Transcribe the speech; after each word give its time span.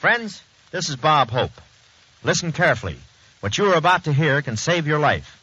Friends, 0.00 0.42
this 0.70 0.88
is 0.88 0.96
Bob 0.96 1.28
Hope. 1.28 1.52
Listen 2.24 2.52
carefully. 2.52 2.96
What 3.40 3.58
you 3.58 3.66
are 3.66 3.76
about 3.76 4.04
to 4.04 4.14
hear 4.14 4.40
can 4.40 4.56
save 4.56 4.86
your 4.86 4.98
life. 4.98 5.36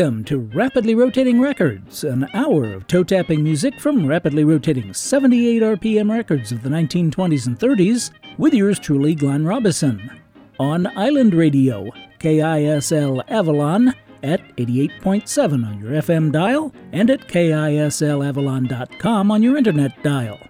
Welcome 0.00 0.24
to 0.24 0.38
Rapidly 0.38 0.94
Rotating 0.94 1.42
Records, 1.42 2.04
an 2.04 2.26
hour 2.32 2.72
of 2.72 2.86
toe 2.86 3.04
tapping 3.04 3.42
music 3.42 3.78
from 3.78 4.06
rapidly 4.06 4.44
rotating 4.44 4.94
78 4.94 5.62
RPM 5.62 6.10
records 6.10 6.52
of 6.52 6.62
the 6.62 6.70
1920s 6.70 7.46
and 7.46 7.58
30s, 7.58 8.10
with 8.38 8.54
yours 8.54 8.78
truly, 8.78 9.14
Glenn 9.14 9.44
Robison. 9.44 10.10
On 10.58 10.86
Island 10.96 11.34
Radio, 11.34 11.90
KISL 12.18 13.22
Avalon 13.28 13.92
at 14.22 14.40
88.7 14.56 15.66
on 15.66 15.78
your 15.78 15.90
FM 16.00 16.32
dial 16.32 16.72
and 16.92 17.10
at 17.10 17.28
KISLAvalon.com 17.28 19.30
on 19.30 19.42
your 19.42 19.58
internet 19.58 20.02
dial. 20.02 20.40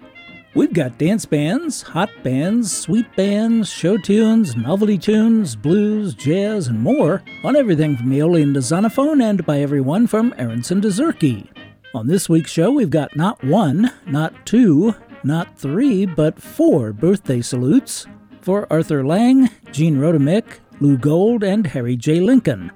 We've 0.52 0.72
got 0.72 0.98
dance 0.98 1.26
bands, 1.26 1.80
hot 1.80 2.10
bands, 2.24 2.76
sweet 2.76 3.06
bands, 3.14 3.68
show 3.68 3.96
tunes, 3.96 4.56
novelty 4.56 4.98
tunes, 4.98 5.54
blues, 5.54 6.12
jazz, 6.12 6.66
and 6.66 6.80
more 6.80 7.22
on 7.44 7.54
everything 7.54 7.96
from 7.96 8.12
Aeolian 8.12 8.54
to 8.54 8.60
Zonophone 8.60 9.22
and 9.22 9.46
by 9.46 9.60
everyone 9.60 10.08
from 10.08 10.34
Aronson 10.36 10.80
to 10.80 10.88
Zurke. 10.88 11.46
On 11.94 12.08
this 12.08 12.28
week's 12.28 12.50
show, 12.50 12.72
we've 12.72 12.90
got 12.90 13.14
not 13.14 13.42
one, 13.44 13.92
not 14.06 14.44
two, 14.44 14.92
not 15.22 15.56
three, 15.56 16.04
but 16.04 16.42
four 16.42 16.92
birthday 16.92 17.40
salutes 17.40 18.06
for 18.40 18.66
Arthur 18.72 19.04
Lang, 19.04 19.50
Gene 19.70 19.98
Rodemich, 19.98 20.58
Lou 20.80 20.98
Gold, 20.98 21.44
and 21.44 21.64
Harry 21.68 21.94
J. 21.94 22.18
Lincoln. 22.18 22.72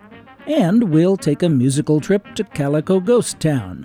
And 0.47 0.91
we'll 0.91 1.17
take 1.17 1.43
a 1.43 1.49
musical 1.49 2.01
trip 2.01 2.37
to 2.37 2.45
Calico 2.45 3.01
Ghost 3.01 3.41
Town. 3.41 3.85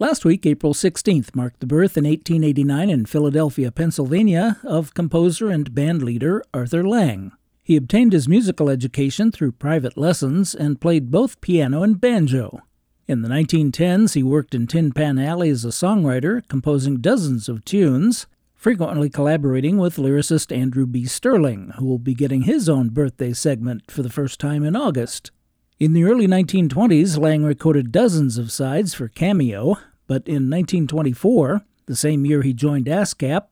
Last 0.00 0.24
week, 0.24 0.46
April 0.46 0.74
16th, 0.74 1.34
marked 1.34 1.58
the 1.58 1.66
birth 1.66 1.96
in 1.96 2.04
1889 2.04 2.88
in 2.88 3.04
Philadelphia, 3.04 3.72
Pennsylvania, 3.72 4.58
of 4.62 4.94
composer 4.94 5.48
and 5.48 5.72
bandleader 5.72 6.40
Arthur 6.54 6.86
Lang. 6.86 7.32
He 7.64 7.74
obtained 7.74 8.12
his 8.12 8.28
musical 8.28 8.70
education 8.70 9.32
through 9.32 9.52
private 9.52 9.96
lessons 9.96 10.54
and 10.54 10.80
played 10.80 11.10
both 11.10 11.40
piano 11.40 11.82
and 11.82 12.00
banjo. 12.00 12.60
In 13.08 13.22
the 13.22 13.28
1910s, 13.28 14.14
he 14.14 14.22
worked 14.22 14.54
in 14.54 14.68
Tin 14.68 14.92
Pan 14.92 15.18
Alley 15.18 15.50
as 15.50 15.64
a 15.64 15.70
songwriter, 15.70 16.46
composing 16.46 16.98
dozens 16.98 17.48
of 17.48 17.64
tunes, 17.64 18.28
frequently 18.54 19.10
collaborating 19.10 19.78
with 19.78 19.96
lyricist 19.96 20.56
Andrew 20.56 20.86
B. 20.86 21.06
Sterling, 21.06 21.72
who 21.76 21.86
will 21.86 21.98
be 21.98 22.14
getting 22.14 22.42
his 22.42 22.68
own 22.68 22.90
birthday 22.90 23.32
segment 23.32 23.90
for 23.90 24.04
the 24.04 24.10
first 24.10 24.38
time 24.38 24.62
in 24.62 24.76
August. 24.76 25.32
In 25.80 25.92
the 25.92 26.02
early 26.02 26.26
1920s, 26.26 27.16
Lang 27.20 27.44
recorded 27.44 27.92
dozens 27.92 28.36
of 28.36 28.50
sides 28.50 28.94
for 28.94 29.06
Cameo, 29.06 29.76
but 30.08 30.26
in 30.26 30.50
1924, 30.50 31.62
the 31.86 31.94
same 31.94 32.26
year 32.26 32.42
he 32.42 32.52
joined 32.52 32.86
ASCAP, 32.86 33.44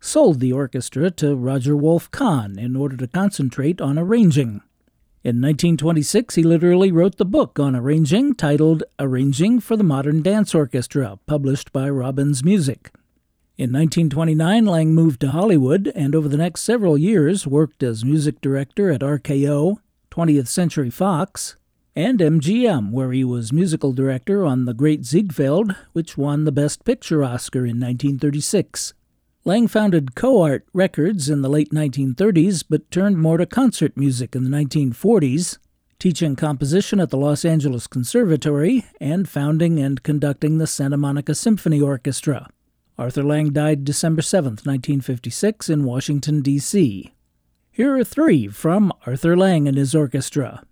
sold 0.00 0.40
the 0.40 0.50
orchestra 0.50 1.10
to 1.10 1.36
Roger 1.36 1.76
Wolf 1.76 2.10
Kahn 2.10 2.58
in 2.58 2.74
order 2.74 2.96
to 2.96 3.06
concentrate 3.06 3.82
on 3.82 3.98
arranging. 3.98 4.62
In 5.22 5.42
1926, 5.42 6.36
he 6.36 6.42
literally 6.42 6.90
wrote 6.90 7.18
the 7.18 7.26
book 7.26 7.58
on 7.60 7.76
arranging 7.76 8.34
titled 8.34 8.82
Arranging 8.98 9.60
for 9.60 9.76
the 9.76 9.84
Modern 9.84 10.22
Dance 10.22 10.54
Orchestra, 10.54 11.18
published 11.26 11.70
by 11.70 11.90
Robbins 11.90 12.42
Music. 12.42 12.92
In 13.58 13.70
1929, 13.70 14.64
Lang 14.64 14.94
moved 14.94 15.20
to 15.20 15.32
Hollywood 15.32 15.92
and 15.94 16.14
over 16.14 16.28
the 16.28 16.38
next 16.38 16.62
several 16.62 16.96
years 16.96 17.46
worked 17.46 17.82
as 17.82 18.06
music 18.06 18.40
director 18.40 18.90
at 18.90 19.02
RKO, 19.02 19.76
20th 20.10 20.48
Century 20.48 20.88
Fox, 20.88 21.56
and 21.96 22.18
MGM, 22.18 22.90
where 22.90 23.12
he 23.12 23.22
was 23.22 23.52
musical 23.52 23.92
director 23.92 24.44
on 24.44 24.64
The 24.64 24.74
Great 24.74 25.04
Ziegfeld, 25.04 25.74
which 25.92 26.18
won 26.18 26.44
the 26.44 26.52
Best 26.52 26.84
Picture 26.84 27.22
Oscar 27.22 27.60
in 27.60 27.78
1936. 27.78 28.94
Lang 29.44 29.68
founded 29.68 30.14
Co-Art 30.14 30.66
Records 30.72 31.28
in 31.28 31.42
the 31.42 31.48
late 31.48 31.70
1930s, 31.70 32.64
but 32.68 32.90
turned 32.90 33.18
more 33.18 33.36
to 33.36 33.46
concert 33.46 33.96
music 33.96 34.34
in 34.34 34.42
the 34.42 34.50
1940s, 34.50 35.58
teaching 35.98 36.34
composition 36.34 36.98
at 36.98 37.10
the 37.10 37.16
Los 37.16 37.44
Angeles 37.44 37.86
Conservatory 37.86 38.86
and 39.00 39.28
founding 39.28 39.78
and 39.78 40.02
conducting 40.02 40.58
the 40.58 40.66
Santa 40.66 40.96
Monica 40.96 41.34
Symphony 41.34 41.80
Orchestra. 41.80 42.48
Arthur 42.98 43.22
Lang 43.22 43.52
died 43.52 43.84
December 43.84 44.22
7, 44.22 44.50
1956, 44.50 45.68
in 45.68 45.84
Washington, 45.84 46.42
D.C. 46.42 47.12
Here 47.70 47.96
are 47.96 48.04
three 48.04 48.48
from 48.48 48.92
Arthur 49.06 49.36
Lang 49.36 49.68
and 49.68 49.76
his 49.76 49.94
orchestra. 49.94 50.62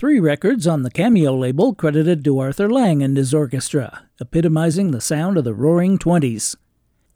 Three 0.00 0.18
records 0.18 0.66
on 0.66 0.82
the 0.82 0.90
Cameo 0.90 1.36
label 1.36 1.74
credited 1.74 2.24
to 2.24 2.38
Arthur 2.38 2.70
Lang 2.70 3.02
and 3.02 3.18
his 3.18 3.34
orchestra, 3.34 4.04
epitomizing 4.18 4.92
the 4.92 5.00
sound 5.00 5.36
of 5.36 5.44
the 5.44 5.52
Roaring 5.52 5.98
Twenties. 5.98 6.56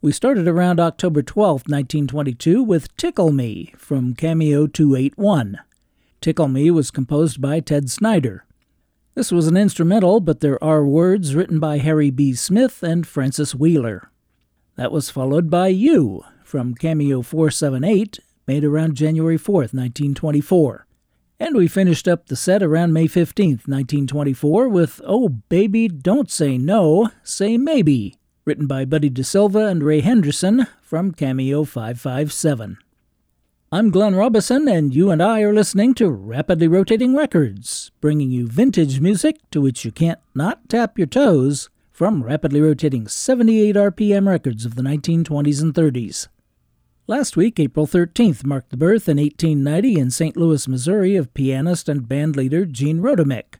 We 0.03 0.11
started 0.11 0.47
around 0.47 0.79
October 0.79 1.23
12, 1.23 1.63
1922, 1.65 2.61
with 2.61 2.95
Tickle 2.95 3.31
Me 3.31 3.73
from 3.75 4.13
Cameo 4.13 4.67
281. 4.67 5.57
Tickle 6.21 6.47
Me 6.47 6.69
was 6.69 6.91
composed 6.91 7.41
by 7.41 7.59
Ted 7.59 7.89
Snyder. 7.89 8.45
This 9.15 9.31
was 9.31 9.47
an 9.47 9.57
instrumental, 9.57 10.19
but 10.19 10.41
there 10.41 10.63
are 10.63 10.85
words 10.85 11.33
written 11.33 11.59
by 11.59 11.79
Harry 11.79 12.11
B. 12.11 12.35
Smith 12.35 12.83
and 12.83 13.07
Francis 13.07 13.55
Wheeler. 13.55 14.11
That 14.75 14.91
was 14.91 15.09
followed 15.09 15.49
by 15.49 15.69
You 15.69 16.23
from 16.43 16.75
Cameo 16.75 17.23
478, 17.23 18.19
made 18.45 18.63
around 18.63 18.93
January 18.93 19.39
4, 19.39 19.53
1924. 19.53 20.84
And 21.37 21.57
we 21.57 21.67
finished 21.67 22.07
up 22.07 22.27
the 22.27 22.37
set 22.37 22.63
around 22.63 22.93
May 22.93 23.07
15th, 23.07 23.67
1924, 23.67 24.69
with 24.69 25.01
Oh 25.03 25.27
Baby 25.27 25.89
Don't 25.89 26.31
Say 26.31 26.57
No, 26.57 27.09
Say 27.23 27.57
Maybe, 27.57 28.15
written 28.45 28.67
by 28.67 28.85
Buddy 28.85 29.09
DeSylva 29.09 29.69
and 29.69 29.83
Ray 29.83 29.99
Henderson 29.99 30.65
from 30.81 31.11
Cameo 31.11 31.65
557. 31.65 32.77
I'm 33.69 33.89
Glenn 33.89 34.15
Robison, 34.15 34.69
and 34.69 34.95
you 34.95 35.11
and 35.11 35.21
I 35.21 35.41
are 35.41 35.53
listening 35.53 35.93
to 35.95 36.09
Rapidly 36.09 36.69
Rotating 36.69 37.13
Records, 37.13 37.91
bringing 37.99 38.31
you 38.31 38.47
vintage 38.47 39.01
music 39.01 39.35
to 39.51 39.59
which 39.59 39.83
you 39.83 39.91
can't 39.91 40.19
not 40.33 40.69
tap 40.69 40.97
your 40.97 41.07
toes 41.07 41.69
from 41.91 42.23
rapidly 42.23 42.61
rotating 42.61 43.09
78 43.09 43.75
RPM 43.75 44.25
records 44.25 44.65
of 44.65 44.75
the 44.75 44.83
1920s 44.83 45.61
and 45.61 45.73
30s. 45.73 46.29
Last 47.07 47.37
week, 47.37 47.59
April 47.59 47.85
13th, 47.85 48.43
marked 48.43 48.71
the 48.71 48.77
birth 48.77 49.07
in 49.07 49.17
1890 49.17 49.99
in 49.99 50.09
St. 50.09 50.35
Louis, 50.35 50.67
Missouri, 50.67 51.15
of 51.15 51.31
pianist 51.35 51.87
and 51.87 52.09
bandleader 52.09 52.67
Gene 52.67 52.99
Rodemich. 52.99 53.59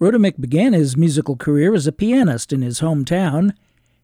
Rodemich 0.00 0.40
began 0.40 0.72
his 0.72 0.96
musical 0.96 1.34
career 1.34 1.74
as 1.74 1.88
a 1.88 1.92
pianist 1.92 2.52
in 2.52 2.62
his 2.62 2.78
hometown 2.78 3.54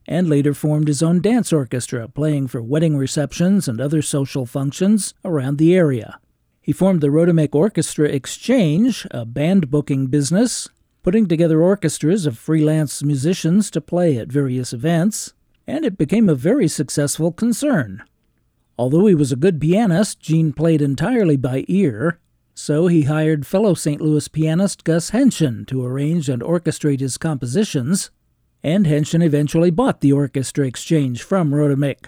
and 0.08 0.28
later 0.28 0.52
formed 0.52 0.88
his 0.88 1.00
own 1.00 1.20
dance 1.20 1.52
orchestra, 1.52 2.08
playing 2.08 2.48
for 2.48 2.60
wedding 2.60 2.96
receptions 2.96 3.68
and 3.68 3.80
other 3.80 4.02
social 4.02 4.44
functions 4.44 5.14
around 5.24 5.58
the 5.58 5.76
area. 5.76 6.18
He 6.60 6.72
formed 6.72 7.02
the 7.02 7.08
Rodemich 7.08 7.54
Orchestra 7.54 8.08
Exchange, 8.08 9.06
a 9.12 9.24
band 9.24 9.70
booking 9.70 10.08
business, 10.08 10.68
putting 11.04 11.28
together 11.28 11.62
orchestras 11.62 12.26
of 12.26 12.36
freelance 12.36 13.04
musicians 13.04 13.70
to 13.70 13.80
play 13.80 14.18
at 14.18 14.26
various 14.26 14.72
events 14.72 15.34
and 15.66 15.84
it 15.84 15.98
became 15.98 16.28
a 16.28 16.34
very 16.34 16.68
successful 16.68 17.32
concern. 17.32 18.02
Although 18.78 19.06
he 19.06 19.14
was 19.14 19.32
a 19.32 19.36
good 19.36 19.60
pianist, 19.60 20.20
Gene 20.20 20.52
played 20.52 20.82
entirely 20.82 21.36
by 21.36 21.64
ear, 21.68 22.18
so 22.54 22.86
he 22.86 23.02
hired 23.02 23.46
fellow 23.46 23.74
St. 23.74 24.00
Louis 24.00 24.28
pianist 24.28 24.84
Gus 24.84 25.10
Haenschen 25.10 25.66
to 25.66 25.84
arrange 25.84 26.28
and 26.28 26.42
orchestrate 26.42 27.00
his 27.00 27.18
compositions, 27.18 28.10
and 28.62 28.86
Haenschen 28.86 29.22
eventually 29.24 29.70
bought 29.70 30.00
the 30.00 30.12
Orchestra 30.12 30.66
Exchange 30.66 31.22
from 31.22 31.52
Rodemich. 31.52 32.06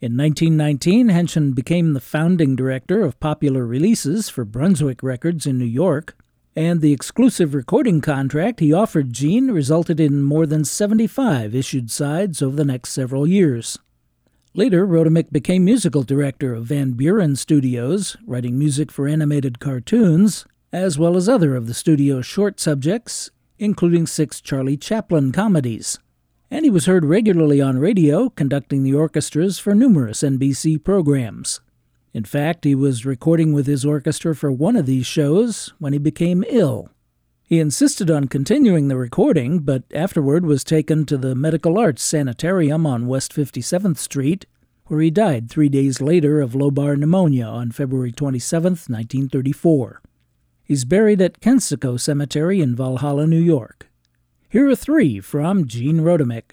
In 0.00 0.16
1919, 0.16 1.08
Haenschen 1.08 1.54
became 1.54 1.92
the 1.92 2.00
founding 2.00 2.56
director 2.56 3.02
of 3.02 3.20
popular 3.20 3.66
releases 3.66 4.28
for 4.28 4.44
Brunswick 4.44 5.02
Records 5.02 5.46
in 5.46 5.58
New 5.58 5.64
York, 5.64 6.16
and 6.56 6.80
the 6.80 6.92
exclusive 6.92 7.54
recording 7.54 8.00
contract 8.00 8.60
he 8.60 8.72
offered 8.72 9.12
Gene 9.12 9.50
resulted 9.50 10.00
in 10.00 10.22
more 10.22 10.46
than 10.46 10.64
75 10.64 11.54
issued 11.54 11.90
sides 11.90 12.42
over 12.42 12.56
the 12.56 12.64
next 12.64 12.90
several 12.90 13.26
years. 13.26 13.78
Later, 14.52 14.84
Rodemich 14.84 15.30
became 15.30 15.64
musical 15.64 16.02
director 16.02 16.54
of 16.54 16.64
Van 16.64 16.92
Buren 16.92 17.36
Studios, 17.36 18.16
writing 18.26 18.58
music 18.58 18.90
for 18.90 19.06
animated 19.06 19.60
cartoons, 19.60 20.44
as 20.72 20.98
well 20.98 21.16
as 21.16 21.28
other 21.28 21.54
of 21.54 21.68
the 21.68 21.74
studio's 21.74 22.26
short 22.26 22.58
subjects, 22.58 23.30
including 23.60 24.08
six 24.08 24.40
Charlie 24.40 24.76
Chaplin 24.76 25.30
comedies. 25.30 26.00
And 26.50 26.64
he 26.64 26.70
was 26.70 26.86
heard 26.86 27.04
regularly 27.04 27.60
on 27.60 27.78
radio, 27.78 28.28
conducting 28.28 28.82
the 28.82 28.94
orchestras 28.94 29.60
for 29.60 29.72
numerous 29.72 30.22
NBC 30.22 30.82
programs. 30.82 31.60
In 32.12 32.24
fact, 32.24 32.64
he 32.64 32.74
was 32.74 33.06
recording 33.06 33.52
with 33.52 33.66
his 33.66 33.84
orchestra 33.84 34.34
for 34.34 34.50
one 34.50 34.74
of 34.76 34.86
these 34.86 35.06
shows 35.06 35.72
when 35.78 35.92
he 35.92 35.98
became 35.98 36.44
ill. 36.48 36.90
He 37.42 37.60
insisted 37.60 38.10
on 38.10 38.28
continuing 38.28 38.88
the 38.88 38.96
recording, 38.96 39.60
but 39.60 39.84
afterward 39.94 40.44
was 40.44 40.64
taken 40.64 41.04
to 41.06 41.16
the 41.16 41.34
Medical 41.34 41.78
Arts 41.78 42.02
Sanitarium 42.02 42.86
on 42.86 43.06
West 43.06 43.32
57th 43.32 43.98
Street, 43.98 44.46
where 44.86 45.00
he 45.00 45.10
died 45.10 45.48
three 45.48 45.68
days 45.68 46.00
later 46.00 46.40
of 46.40 46.52
lobar 46.52 46.96
pneumonia 46.96 47.44
on 47.44 47.70
February 47.70 48.12
27, 48.12 48.70
1934. 48.72 50.02
He's 50.64 50.84
buried 50.84 51.20
at 51.20 51.40
Kensico 51.40 51.98
Cemetery 51.98 52.60
in 52.60 52.76
Valhalla, 52.76 53.26
New 53.26 53.40
York. 53.40 53.88
Here 54.48 54.68
are 54.68 54.76
three 54.76 55.20
from 55.20 55.66
Gene 55.66 56.00
Rodemich. 56.00 56.52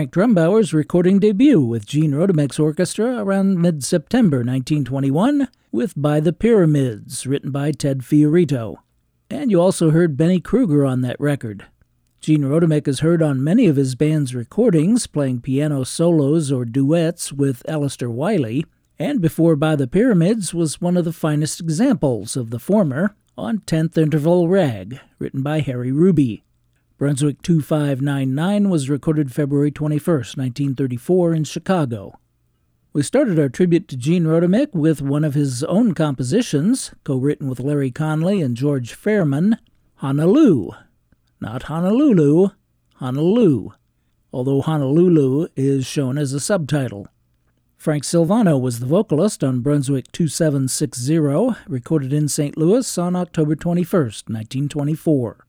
Frank 0.00 0.12
Trumbauer's 0.14 0.72
recording 0.72 1.18
debut 1.18 1.60
with 1.60 1.84
Gene 1.84 2.12
Rodemich's 2.12 2.58
orchestra 2.58 3.22
around 3.22 3.60
mid 3.60 3.84
September 3.84 4.38
1921 4.38 5.46
with 5.70 5.92
By 5.94 6.20
the 6.20 6.32
Pyramids, 6.32 7.26
written 7.26 7.50
by 7.50 7.70
Ted 7.72 7.98
Fiorito. 7.98 8.76
And 9.28 9.50
you 9.50 9.60
also 9.60 9.90
heard 9.90 10.16
Benny 10.16 10.40
Krueger 10.40 10.86
on 10.86 11.02
that 11.02 11.20
record. 11.20 11.66
Gene 12.18 12.44
Rodemich 12.44 12.88
is 12.88 13.00
heard 13.00 13.20
on 13.20 13.44
many 13.44 13.66
of 13.66 13.76
his 13.76 13.94
band's 13.94 14.34
recordings, 14.34 15.06
playing 15.06 15.42
piano 15.42 15.84
solos 15.84 16.50
or 16.50 16.64
duets 16.64 17.30
with 17.30 17.62
Aleister 17.68 18.10
Wiley, 18.10 18.64
and 18.98 19.20
before 19.20 19.54
By 19.54 19.76
the 19.76 19.86
Pyramids 19.86 20.54
was 20.54 20.80
one 20.80 20.96
of 20.96 21.04
the 21.04 21.12
finest 21.12 21.60
examples 21.60 22.38
of 22.38 22.48
the 22.48 22.58
former 22.58 23.14
on 23.36 23.58
10th 23.58 23.98
Interval 23.98 24.48
Rag, 24.48 24.98
written 25.18 25.42
by 25.42 25.60
Harry 25.60 25.92
Ruby. 25.92 26.42
Brunswick 27.00 27.40
2599 27.40 28.68
was 28.68 28.90
recorded 28.90 29.32
February 29.32 29.70
21, 29.70 30.04
1934, 30.04 31.32
in 31.32 31.44
Chicago. 31.44 32.20
We 32.92 33.02
started 33.02 33.38
our 33.38 33.48
tribute 33.48 33.88
to 33.88 33.96
Gene 33.96 34.24
Rodemich 34.24 34.74
with 34.74 35.00
one 35.00 35.24
of 35.24 35.32
his 35.32 35.64
own 35.64 35.94
compositions, 35.94 36.92
co 37.02 37.16
written 37.16 37.48
with 37.48 37.58
Larry 37.58 37.90
Conley 37.90 38.42
and 38.42 38.54
George 38.54 38.94
Fairman, 38.94 39.56
Honolulu. 39.94 40.72
Not 41.40 41.62
Honolulu, 41.62 42.50
Honolulu, 42.96 43.70
although 44.30 44.60
Honolulu 44.60 45.48
is 45.56 45.86
shown 45.86 46.18
as 46.18 46.34
a 46.34 46.38
subtitle. 46.38 47.08
Frank 47.78 48.04
Sylvano 48.04 48.60
was 48.60 48.78
the 48.78 48.84
vocalist 48.84 49.42
on 49.42 49.60
Brunswick 49.60 50.12
2760, 50.12 51.62
recorded 51.66 52.12
in 52.12 52.28
St. 52.28 52.58
Louis 52.58 52.98
on 52.98 53.16
October 53.16 53.56
21, 53.56 54.02
1924. 54.02 55.46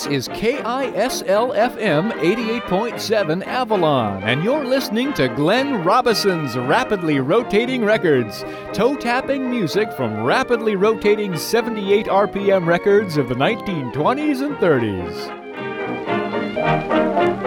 This 0.00 0.28
is 0.28 0.28
KISLFM 0.28 2.12
88.7 2.12 3.46
Avalon, 3.46 4.22
and 4.22 4.42
you're 4.42 4.64
listening 4.64 5.12
to 5.12 5.28
Glenn 5.28 5.84
Robison's 5.84 6.56
Rapidly 6.56 7.20
Rotating 7.20 7.84
Records, 7.84 8.42
toe 8.72 8.96
tapping 8.96 9.50
music 9.50 9.92
from 9.92 10.24
rapidly 10.24 10.74
rotating 10.74 11.36
78 11.36 12.06
RPM 12.06 12.66
records 12.66 13.18
of 13.18 13.28
the 13.28 13.34
1920s 13.34 14.40
and 14.40 14.56
30s. 14.56 17.39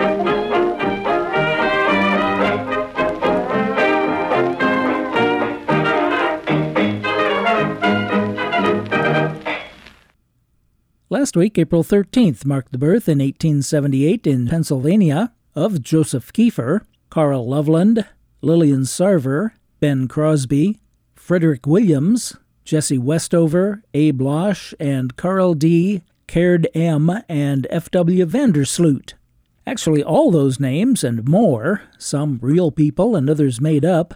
Last 11.14 11.38
week, 11.38 11.60
April 11.60 11.84
13th, 11.84 12.44
marked 12.44 12.72
the 12.72 12.80
birth 12.80 13.08
in 13.08 13.20
1878 13.20 14.26
in 14.26 14.48
Pennsylvania 14.48 15.32
of 15.54 15.84
Joseph 15.84 16.34
Kiefer, 16.34 16.88
Carl 17.12 17.48
Loveland, 17.48 18.08
Lillian 18.42 18.82
Sarver, 18.82 19.52
Ben 19.80 20.08
Crosby, 20.08 20.80
Frederick 21.14 21.68
Williams, 21.68 22.36
Jesse 22.66 22.98
Westover, 22.98 23.84
Abe 23.94 24.22
Losh, 24.22 24.74
and 24.80 25.16
Carl 25.16 25.54
D., 25.54 26.02
Caird 26.26 26.68
M., 26.74 27.12
and 27.30 27.68
F.W. 27.70 28.26
Vandersloot. 28.26 29.14
Actually, 29.68 30.04
all 30.04 30.32
those 30.32 30.60
names 30.60 31.04
and 31.04 31.30
more, 31.30 31.84
some 32.00 32.40
real 32.42 32.72
people 32.72 33.16
and 33.16 33.30
others 33.30 33.62
made 33.62 33.86
up, 33.86 34.16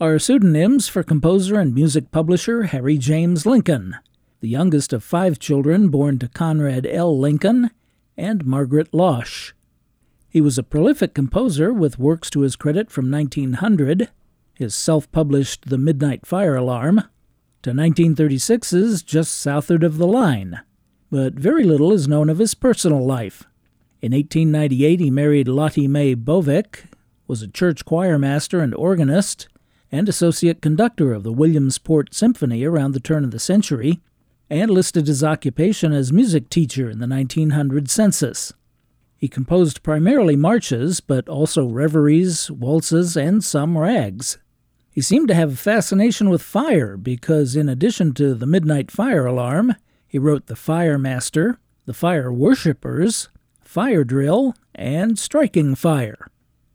are 0.00 0.20
pseudonyms 0.20 0.86
for 0.86 1.02
composer 1.02 1.58
and 1.58 1.74
music 1.74 2.12
publisher 2.12 2.62
Harry 2.62 2.98
James 2.98 3.46
Lincoln 3.46 3.96
the 4.46 4.50
youngest 4.50 4.92
of 4.92 5.02
five 5.02 5.40
children 5.40 5.88
born 5.88 6.20
to 6.20 6.28
Conrad 6.28 6.86
L. 6.86 7.18
Lincoln 7.18 7.68
and 8.16 8.46
Margaret 8.46 8.94
Losh. 8.94 9.50
He 10.28 10.40
was 10.40 10.56
a 10.56 10.62
prolific 10.62 11.14
composer 11.14 11.72
with 11.72 11.98
works 11.98 12.30
to 12.30 12.42
his 12.42 12.54
credit 12.54 12.88
from 12.88 13.10
1900, 13.10 14.08
his 14.54 14.72
self 14.72 15.10
published 15.10 15.68
The 15.68 15.78
Midnight 15.78 16.24
Fire 16.24 16.54
Alarm, 16.54 17.02
to 17.62 17.72
1936's 17.72 19.02
Just 19.02 19.34
Southward 19.34 19.82
of 19.82 19.98
the 19.98 20.06
Line, 20.06 20.60
but 21.10 21.34
very 21.34 21.64
little 21.64 21.92
is 21.92 22.06
known 22.06 22.30
of 22.30 22.38
his 22.38 22.54
personal 22.54 23.04
life. 23.04 23.42
In 24.00 24.12
1898, 24.12 25.00
he 25.00 25.10
married 25.10 25.48
Lottie 25.48 25.88
Mae 25.88 26.14
Bovek, 26.14 26.84
was 27.26 27.42
a 27.42 27.48
church 27.48 27.84
choir 27.84 28.16
master 28.16 28.60
and 28.60 28.76
organist, 28.76 29.48
and 29.90 30.08
associate 30.08 30.62
conductor 30.62 31.12
of 31.12 31.24
the 31.24 31.32
Williamsport 31.32 32.14
Symphony 32.14 32.62
around 32.62 32.92
the 32.92 33.00
turn 33.00 33.24
of 33.24 33.32
the 33.32 33.40
century, 33.40 33.98
and 34.48 34.70
listed 34.70 35.06
his 35.06 35.24
occupation 35.24 35.92
as 35.92 36.12
music 36.12 36.48
teacher 36.48 36.88
in 36.88 36.98
the 36.98 37.06
1900 37.06 37.90
census. 37.90 38.52
He 39.16 39.28
composed 39.28 39.82
primarily 39.82 40.36
marches, 40.36 41.00
but 41.00 41.28
also 41.28 41.66
reveries, 41.66 42.50
waltzes, 42.50 43.16
and 43.16 43.42
some 43.42 43.78
rags. 43.78 44.38
He 44.90 45.00
seemed 45.00 45.28
to 45.28 45.34
have 45.34 45.52
a 45.52 45.56
fascination 45.56 46.30
with 46.30 46.42
fire 46.42 46.96
because, 46.96 47.56
in 47.56 47.68
addition 47.68 48.12
to 48.14 48.34
the 48.34 48.46
Midnight 48.46 48.90
Fire 48.90 49.26
Alarm, 49.26 49.74
he 50.06 50.18
wrote 50.18 50.46
The 50.46 50.56
Fire 50.56 50.98
Master, 50.98 51.58
The 51.86 51.94
Fire 51.94 52.32
Worshippers, 52.32 53.28
Fire 53.60 54.04
Drill, 54.04 54.54
and 54.74 55.18
Striking 55.18 55.74
Fire. 55.74 56.30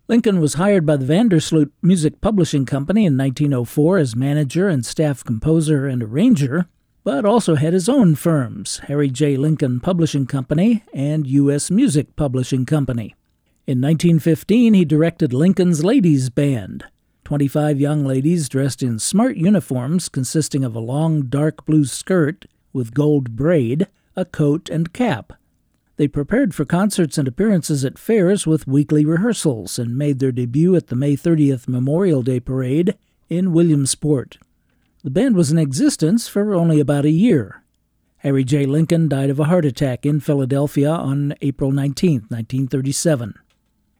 Lincoln 0.07 0.41
was 0.41 0.55
hired 0.55 0.85
by 0.85 0.97
the 0.97 1.05
Vandersloot 1.05 1.71
Music 1.81 2.19
Publishing 2.21 2.65
Company 2.65 3.05
in 3.05 3.17
1904 3.17 3.97
as 3.97 4.15
manager 4.15 4.67
and 4.67 4.85
staff 4.85 5.23
composer 5.23 5.87
and 5.87 6.03
arranger, 6.03 6.67
but 7.03 7.25
also 7.25 7.55
had 7.55 7.73
his 7.73 7.89
own 7.89 8.15
firms, 8.15 8.79
Harry 8.87 9.09
J. 9.09 9.37
Lincoln 9.37 9.79
Publishing 9.79 10.27
Company 10.27 10.83
and 10.93 11.25
U.S. 11.25 11.71
Music 11.71 12.15
Publishing 12.15 12.65
Company. 12.65 13.15
In 13.65 13.81
1915, 13.81 14.73
he 14.73 14.85
directed 14.85 15.33
Lincoln's 15.33 15.83
Ladies 15.83 16.29
Band, 16.29 16.85
25 17.23 17.79
young 17.79 18.05
ladies 18.05 18.49
dressed 18.49 18.83
in 18.83 18.99
smart 18.99 19.37
uniforms 19.37 20.09
consisting 20.09 20.63
of 20.63 20.75
a 20.75 20.79
long 20.79 21.23
dark 21.23 21.65
blue 21.65 21.85
skirt 21.85 22.45
with 22.73 22.93
gold 22.93 23.35
braid, 23.35 23.87
a 24.15 24.25
coat, 24.25 24.69
and 24.69 24.93
cap. 24.93 25.33
They 25.97 26.07
prepared 26.07 26.55
for 26.55 26.65
concerts 26.65 27.17
and 27.17 27.27
appearances 27.27 27.85
at 27.85 27.99
fairs 27.99 28.47
with 28.47 28.67
weekly 28.67 29.05
rehearsals 29.05 29.77
and 29.77 29.97
made 29.97 30.19
their 30.19 30.31
debut 30.31 30.75
at 30.75 30.87
the 30.87 30.95
May 30.95 31.15
30th 31.15 31.67
Memorial 31.67 32.21
Day 32.21 32.39
Parade 32.39 32.97
in 33.29 33.53
Williamsport. 33.53 34.37
The 35.03 35.09
band 35.09 35.35
was 35.35 35.51
in 35.51 35.57
existence 35.57 36.27
for 36.27 36.53
only 36.53 36.79
about 36.79 37.05
a 37.05 37.11
year. 37.11 37.63
Harry 38.17 38.43
J. 38.43 38.65
Lincoln 38.65 39.07
died 39.07 39.31
of 39.31 39.39
a 39.39 39.45
heart 39.45 39.65
attack 39.65 40.05
in 40.05 40.19
Philadelphia 40.19 40.91
on 40.91 41.33
April 41.41 41.71
19, 41.71 42.27
1937. 42.29 43.33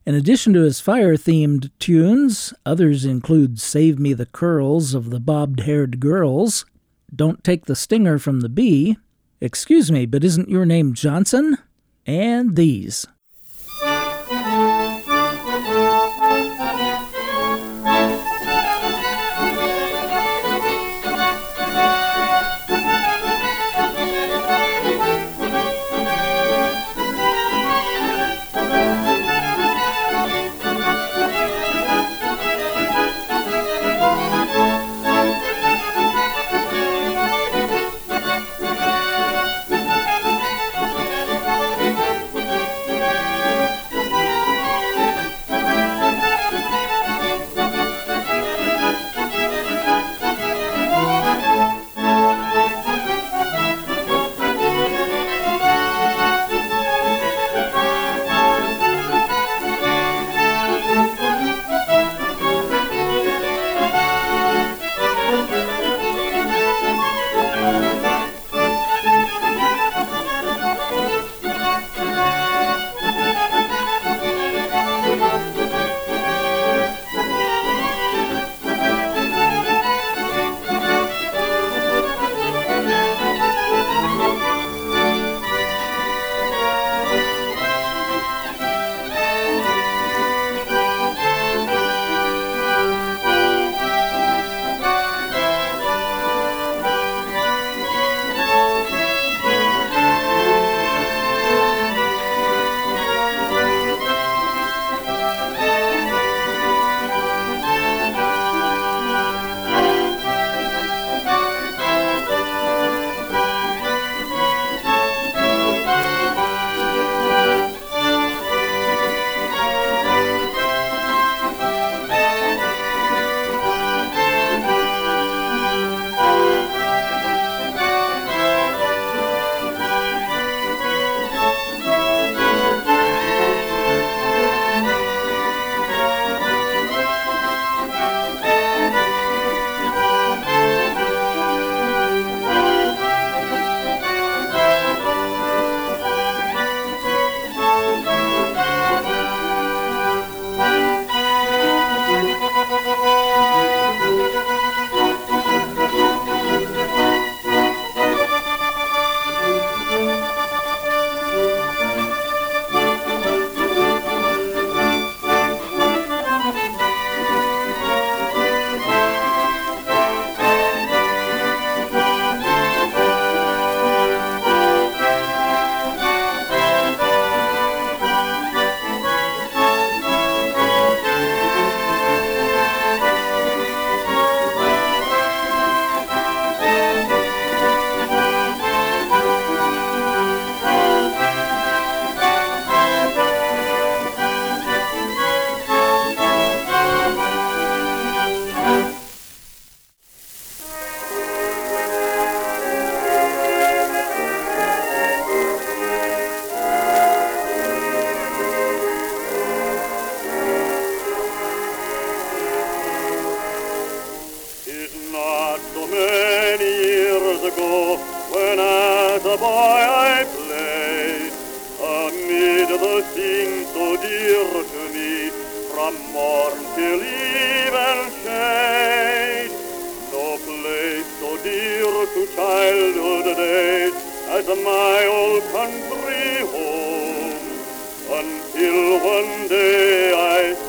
In 0.05 0.15
addition 0.15 0.53
to 0.53 0.61
his 0.61 0.79
fire 0.79 1.15
themed 1.15 1.71
tunes, 1.79 2.53
others 2.65 3.05
include 3.05 3.59
Save 3.59 3.97
Me 3.99 4.13
the 4.13 4.27
Curls 4.27 4.93
of 4.93 5.09
the 5.09 5.19
Bobbed 5.19 5.61
Haired 5.61 5.99
Girls, 5.99 6.65
Don't 7.15 7.43
Take 7.43 7.65
the 7.65 7.75
Stinger 7.75 8.19
from 8.19 8.41
the 8.41 8.49
Bee, 8.49 8.97
Excuse 9.43 9.91
me, 9.91 10.05
but 10.05 10.23
isn't 10.23 10.49
your 10.49 10.67
name 10.67 10.93
Johnson? 10.93 11.57
And 12.05 12.55
these. 12.55 13.07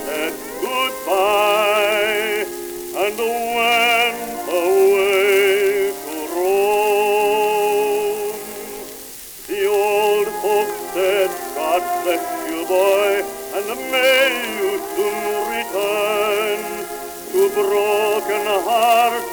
Said 0.05 0.35
goodbye 0.61 2.47
and 3.03 3.18
went 3.18 4.18
away 4.49 5.90
to 6.05 6.16
roam. 6.35 7.57
The 9.49 9.62
old 9.66 10.29
folk 10.42 10.71
said, 10.95 11.31
God 11.55 11.83
bless 12.05 12.25
you, 12.49 12.61
boy, 12.66 13.12
and 13.57 13.66
may 13.90 14.31
you 14.59 14.71
soon 14.95 15.25
return. 15.57 16.61
To 17.33 17.40
broken 17.49 18.45
hearts 18.68 19.32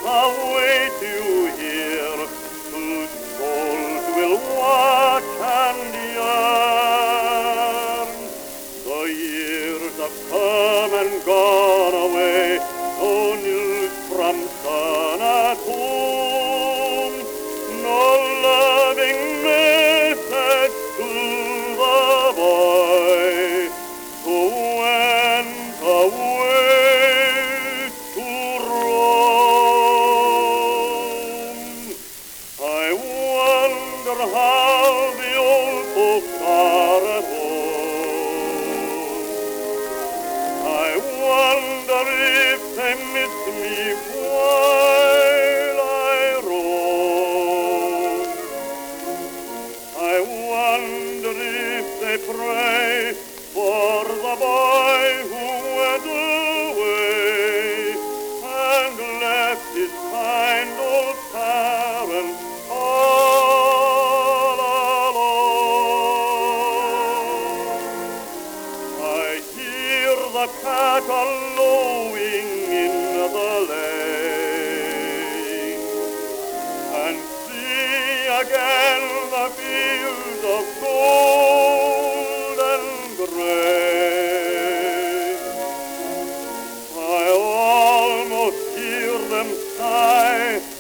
am 89.39 89.47
I? 89.80 90.78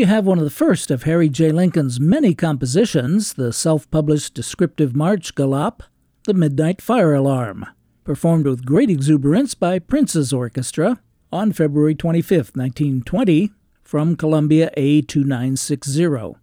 You 0.00 0.06
have 0.06 0.24
one 0.24 0.38
of 0.38 0.44
the 0.44 0.50
first 0.50 0.90
of 0.90 1.02
Harry 1.02 1.28
J. 1.28 1.52
Lincoln's 1.52 2.00
many 2.00 2.34
compositions, 2.34 3.34
the 3.34 3.52
self 3.52 3.90
published 3.90 4.32
descriptive 4.32 4.96
march 4.96 5.34
galop, 5.34 5.82
The 6.24 6.32
Midnight 6.32 6.80
Fire 6.80 7.12
Alarm, 7.12 7.66
performed 8.02 8.46
with 8.46 8.64
great 8.64 8.88
exuberance 8.88 9.54
by 9.54 9.78
Prince's 9.78 10.32
Orchestra 10.32 11.02
on 11.30 11.52
February 11.52 11.94
25, 11.94 12.52
1920, 12.54 13.52
from 13.82 14.16
Columbia 14.16 14.70
A2960. 14.74 16.36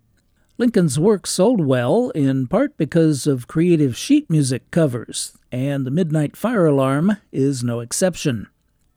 Lincoln's 0.60 0.99
work 0.99 1.26
sold 1.26 1.66
well, 1.66 2.12
in 2.12 2.45
part 2.45 2.78
because 2.78 3.26
of 3.26 3.47
creative 3.47 3.97
sheet 3.97 4.30
music 4.30 4.70
covers, 4.70 5.36
and 5.51 5.84
The 5.84 5.89
Midnight 5.89 6.38
Fire 6.38 6.68
Alarm 6.68 7.18
is 7.32 7.64
no 7.64 7.80
exception. 7.80 8.49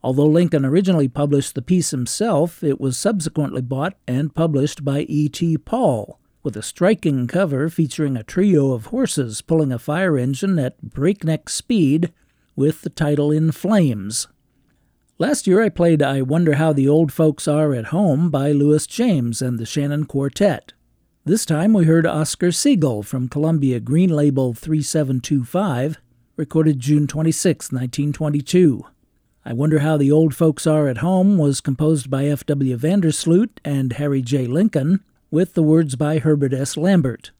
Although 0.03 0.27
Lincoln 0.27 0.65
originally 0.65 1.09
published 1.09 1.55
the 1.55 1.63
piece 1.63 1.91
himself, 1.91 2.65
it 2.65 2.81
was 2.81 2.97
subsequently 2.97 3.61
bought 3.61 3.95
and 4.09 4.35
published 4.35 4.85
by 4.85 5.01
E.T. 5.01 5.59
Paull, 5.59 6.19
with 6.43 6.57
a 6.57 6.63
striking 6.63 7.27
cover 7.27 7.69
featuring 7.69 8.17
a 8.17 8.23
trio 8.23 8.73
of 8.73 8.87
horses 8.87 9.43
pulling 9.43 9.73
a 9.73 9.79
fire 9.79 10.17
engine 10.17 10.59
at 10.59 10.81
breakneck 10.81 11.51
speed 11.51 12.13
with 12.57 12.81
the 12.81 12.91
title 12.91 13.31
In 13.31 13.53
Flames. 13.53 14.27
Last 15.19 15.47
year 15.47 15.63
I 15.63 15.69
played 15.69 16.03
I 16.03 16.23
Wonder 16.23 16.55
How 16.55 16.73
the 16.73 16.89
Old 16.89 17.13
Folks 17.13 17.47
Are 17.47 17.75
at 17.75 17.87
Home 17.87 18.31
by 18.31 18.53
Lewis 18.53 18.87
James 18.87 19.43
and 19.43 19.59
the 19.59 19.67
Shannon 19.67 20.07
Quartet. 20.07 20.73
This 21.27 21.45
time 21.45 21.75
we 21.75 21.85
heard 21.85 22.07
Oscar 22.07 22.49
Seagle 22.49 23.05
from 23.05 23.29
Columbia 23.29 23.81
Green 23.81 24.09
Label 24.09 24.55
3725, 24.55 25.99
recorded 26.37 26.81
June 26.81 27.07
26, 27.07 27.71
1922. 27.71 28.87
I 29.51 29.53
Wonder 29.53 29.81
How 29.81 29.97
the 29.97 30.13
Old 30.13 30.33
Folks 30.33 30.65
Are 30.65 30.87
at 30.87 30.99
Home 30.99 31.37
was 31.37 31.61
composed 31.61 32.09
by 32.09 32.27
F.W. 32.27 32.77
Vandersloot 32.77 33.49
and 33.65 33.95
Harry 33.95 34.23
J. 34.23 34.47
Lincoln, 34.47 35.01
with 35.29 35.55
the 35.55 35.63
words 35.65 35.97
by 35.97 36.21
Herbert 36.21 36.55
S. 36.55 36.77
Lambert. 36.77 37.33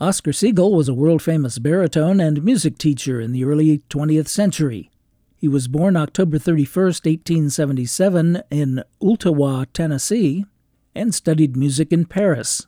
Oscar 0.00 0.32
Seagle 0.32 0.74
was 0.74 0.88
a 0.88 0.94
world 0.94 1.22
famous 1.22 1.60
baritone 1.60 2.18
and 2.18 2.42
music 2.42 2.76
teacher 2.76 3.20
in 3.20 3.30
the 3.30 3.44
early 3.44 3.82
20th 3.88 4.26
century. 4.26 4.90
He 5.36 5.46
was 5.46 5.68
born 5.68 5.96
October 5.96 6.40
31, 6.40 6.86
1877, 6.86 8.42
in 8.50 8.82
Ooltewah, 9.00 9.66
Tennessee, 9.72 10.44
and 10.92 11.14
studied 11.14 11.56
music 11.56 11.92
in 11.92 12.06
Paris. 12.06 12.66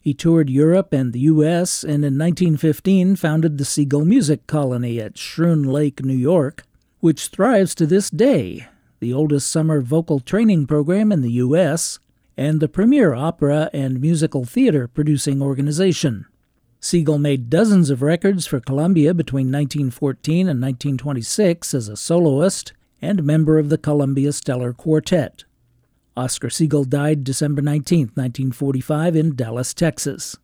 He 0.00 0.12
toured 0.12 0.50
Europe 0.50 0.92
and 0.92 1.12
the 1.12 1.20
U.S., 1.20 1.84
and 1.84 2.04
in 2.04 2.18
1915 2.18 3.14
founded 3.14 3.58
the 3.58 3.64
Seagle 3.64 4.04
Music 4.04 4.48
Colony 4.48 5.00
at 5.00 5.14
Schroon 5.14 5.64
Lake, 5.64 6.04
New 6.04 6.16
York, 6.16 6.64
which 7.00 7.28
thrives 7.28 7.74
to 7.74 7.86
this 7.86 8.10
day, 8.10 8.66
the 9.00 9.12
oldest 9.12 9.50
summer 9.50 9.80
vocal 9.80 10.20
training 10.20 10.66
program 10.66 11.12
in 11.12 11.22
the 11.22 11.32
U.S., 11.32 11.98
and 12.36 12.60
the 12.60 12.68
premier 12.68 13.14
opera 13.14 13.68
and 13.72 14.00
musical 14.00 14.44
theater 14.44 14.86
producing 14.86 15.42
organization. 15.42 16.24
Seagle 16.80 17.20
made 17.20 17.50
dozens 17.50 17.90
of 17.90 18.02
records 18.02 18.46
for 18.46 18.60
Columbia 18.60 19.12
between 19.12 19.46
1914 19.46 20.48
and 20.48 20.62
1926 20.62 21.74
as 21.74 21.88
a 21.88 21.96
soloist 21.96 22.72
and 23.02 23.24
member 23.24 23.58
of 23.58 23.68
the 23.68 23.78
Columbia 23.78 24.32
Stellar 24.32 24.72
Quartet. 24.72 25.44
Oscar 26.16 26.48
Seagle 26.48 26.88
died 26.88 27.24
December 27.24 27.62
19, 27.62 28.12
1945, 28.14 29.16
in 29.16 29.34
Dallas, 29.34 29.74
Texas. 29.74 30.36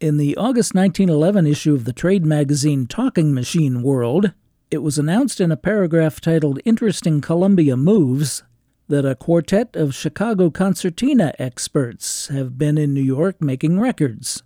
In 0.00 0.16
the 0.16 0.36
August 0.36 0.74
1911 0.74 1.46
issue 1.46 1.74
of 1.74 1.84
the 1.84 1.92
trade 1.92 2.26
magazine 2.26 2.86
Talking 2.86 3.32
Machine 3.32 3.82
World, 3.82 4.32
it 4.72 4.82
was 4.82 4.96
announced 4.96 5.38
in 5.38 5.52
a 5.52 5.56
paragraph 5.56 6.18
titled 6.18 6.58
Interesting 6.64 7.20
Columbia 7.20 7.76
Moves 7.76 8.42
that 8.88 9.04
a 9.04 9.14
quartet 9.14 9.76
of 9.76 9.94
Chicago 9.94 10.48
concertina 10.48 11.34
experts 11.38 12.28
have 12.28 12.56
been 12.56 12.78
in 12.78 12.94
New 12.94 13.02
York 13.02 13.38
making 13.38 13.78
records. 13.78 14.42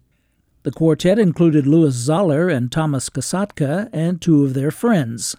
The 0.64 0.72
quartet 0.72 1.20
included 1.20 1.64
Louis 1.64 1.94
Zoller 1.94 2.48
and 2.48 2.72
Thomas 2.72 3.08
Kasatka 3.08 3.88
and 3.92 4.20
two 4.20 4.44
of 4.44 4.54
their 4.54 4.72
friends. 4.72 5.36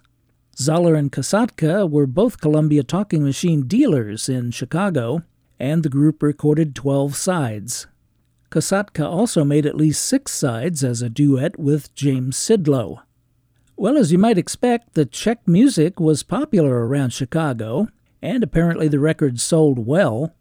Zoller 0.56 0.94
and 0.94 1.12
Kasatka 1.12 1.88
were 1.88 2.06
both 2.06 2.40
Columbia 2.40 2.82
Talking 2.82 3.24
Machine 3.24 3.66
dealers 3.66 4.26
in 4.26 4.52
Chicago, 4.52 5.22
and 5.60 5.82
the 5.82 5.90
group 5.90 6.22
recorded 6.22 6.74
12 6.74 7.14
sides. 7.14 7.86
Kasatka 8.50 9.04
also 9.04 9.44
made 9.44 9.66
at 9.66 9.76
least 9.76 10.02
six 10.02 10.32
sides 10.32 10.82
as 10.82 11.02
a 11.02 11.10
duet 11.10 11.58
with 11.58 11.94
James 11.94 12.38
Sidlow. 12.38 13.02
Well, 13.80 13.96
as 13.96 14.10
you 14.10 14.18
might 14.18 14.38
expect, 14.38 14.94
the 14.94 15.06
Czech 15.06 15.46
music 15.46 16.00
was 16.00 16.24
popular 16.24 16.84
around 16.84 17.12
Chicago, 17.12 17.86
and 18.20 18.42
apparently 18.42 18.88
the 18.88 18.98
record 18.98 19.38
sold 19.38 19.86
well, 19.86 20.34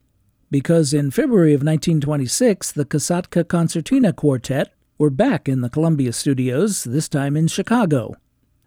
because 0.49 0.91
in 0.91 1.11
February 1.11 1.53
of 1.53 1.61
1926, 1.61 2.71
the 2.71 2.83
Kasatka 2.83 3.47
Concertina 3.47 4.11
Quartet 4.11 4.73
were 4.97 5.11
back 5.11 5.47
in 5.47 5.61
the 5.61 5.69
Columbia 5.69 6.13
studios, 6.13 6.83
this 6.83 7.07
time 7.07 7.37
in 7.37 7.47
Chicago. 7.47 8.15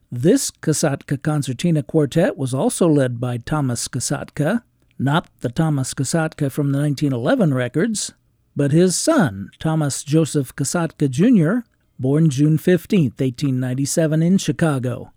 This 0.08 0.52
Kasatka 0.52 1.20
Concertina 1.20 1.82
Quartet 1.82 2.36
was 2.36 2.54
also 2.54 2.86
led 2.86 3.18
by 3.18 3.38
Thomas 3.38 3.88
Kasatka, 3.88 4.62
not 5.00 5.28
the 5.40 5.50
Thomas 5.50 5.94
Kasatka 5.94 6.48
from 6.48 6.70
the 6.70 6.78
1911 6.78 7.54
records, 7.54 8.12
but 8.54 8.70
his 8.70 8.94
son, 8.94 9.50
Thomas 9.58 10.04
Joseph 10.04 10.54
Kasatka 10.54 11.10
Jr., 11.10 11.68
born 12.00 12.30
June 12.30 12.56
15, 12.56 13.10
1897, 13.10 14.22
in 14.22 14.38
Chicago. 14.38 15.12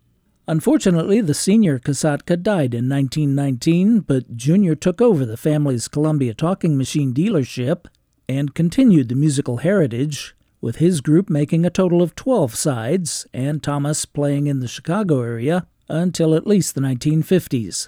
Unfortunately, 0.50 1.22
the 1.22 1.34
senior 1.34 1.80
Kasatka 1.80 2.44
died 2.44 2.74
in 2.74 2.90
1919, 2.90 4.02
but 4.02 4.36
Junior 4.36 4.76
took 4.76 5.02
over 5.02 5.26
the 5.26 5.38
family's 5.38 5.88
Columbia 5.88 6.34
Talking 6.34 6.78
Machine 6.78 7.14
dealership 7.14 7.86
and 8.28 8.54
continued 8.54 9.08
the 9.08 9.16
musical 9.16 9.58
heritage, 9.58 10.36
with 10.60 10.76
his 10.78 11.00
group 11.00 11.30
making 11.30 11.66
a 11.66 11.70
total 11.70 12.02
of 12.02 12.16
12 12.16 12.54
sides 12.56 13.26
and 13.34 13.64
Thomas 13.64 14.06
playing 14.06 14.48
in 14.48 14.60
the 14.60 14.68
Chicago 14.68 15.22
area 15.22 15.66
until 15.88 16.36
at 16.36 16.46
least 16.46 16.76
the 16.76 16.82
1950s. 16.82 17.88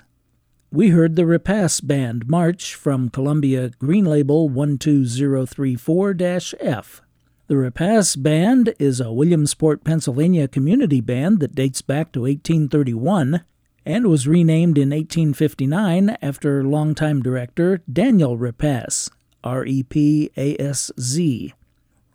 We 0.71 0.89
heard 0.89 1.15
the 1.17 1.23
Repasz 1.23 1.85
Band 1.85 2.29
march 2.29 2.75
from 2.75 3.09
Columbia 3.09 3.71
Green 3.79 4.05
Label 4.05 4.49
12034 4.49 6.15
F. 6.59 7.01
The 7.47 7.53
Repasz 7.53 8.19
Band 8.19 8.73
is 8.79 8.99
a 8.99 9.13
Williamsport, 9.13 9.83
Pennsylvania 9.83 10.47
community 10.47 10.99
band 10.99 11.39
that 11.41 11.53
dates 11.53 11.83
back 11.83 12.11
to 12.13 12.21
1831 12.21 13.43
and 13.85 14.07
was 14.07 14.27
renamed 14.27 14.79
in 14.79 14.89
1859 14.89 16.17
after 16.23 16.63
longtime 16.63 17.21
director 17.21 17.83
Daniel 17.91 18.35
Repasz, 18.35 19.11
R 19.43 19.63
E 19.63 19.83
P 19.83 20.31
A 20.35 20.59
S 20.59 20.91
Z. 20.99 21.53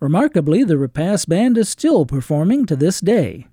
Remarkably, 0.01 0.65
the 0.65 0.73
Repasz 0.73 1.25
Band 1.25 1.57
is 1.57 1.69
still 1.69 2.05
performing 2.05 2.65
to 2.65 2.75
this 2.75 2.99
day. 2.99 3.47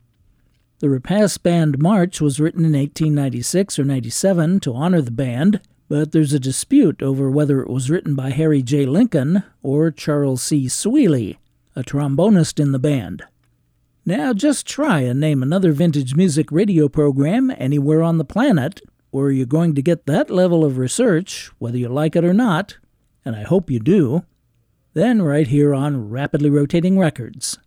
The 0.81 0.89
Repasz 0.89 1.41
Band 1.41 1.79
March 1.79 2.21
was 2.21 2.41
written 2.41 2.65
in 2.65 2.73
1896 2.73 3.79
or 3.79 3.85
97 3.85 4.59
to 4.61 4.75
honor 4.75 5.01
the 5.01 5.13
band, 5.13 5.61
but 5.89 6.11
there's 6.11 6.33
a 6.33 6.41
dispute 6.41 7.05
over 7.05 7.31
whether 7.31 7.61
it 7.61 7.71
was 7.71 7.89
written 7.89 8.17
by 8.17 8.31
Harry 8.31 8.65
J. 8.65 8.85
Lincoln 8.85 9.45
or 9.63 9.93
Charles 9.93 10.43
C. 10.43 10.65
Sweeley 10.67 11.37
a 11.79 11.83
trombonist 11.85 12.59
in 12.59 12.73
the 12.73 12.79
band. 12.81 13.23
Now 14.05 14.33
just 14.33 14.67
try 14.67 14.99
and 15.01 15.21
name 15.21 15.45
another 15.45 15.71
vintage 15.71 16.17
music 16.17 16.51
radio 16.51 16.89
program 16.89 17.53
anywhere 17.57 18.03
on 18.03 18.19
the 18.19 18.25
planet 18.25 18.81
where 19.11 19.31
you're 19.31 19.47
going 19.47 19.77
to 19.77 19.83
get 19.83 20.07
that 20.07 20.29
level 20.29 20.65
of 20.65 20.77
research, 20.77 21.53
whether 21.59 21.79
you 21.79 21.89
like 21.89 22.17
it 22.17 22.25
or 22.25 22.35
not, 22.35 22.79
and 23.25 23.37
I 23.37 23.45
hope 23.45 23.71
you 23.71 23.79
do, 23.79 24.25
then 24.95 25.23
right 25.23 25.47
here 25.47 25.73
on 25.73 26.11
Rapidly 26.11 26.51
Rotating 26.51 26.99
Records. 26.99 27.61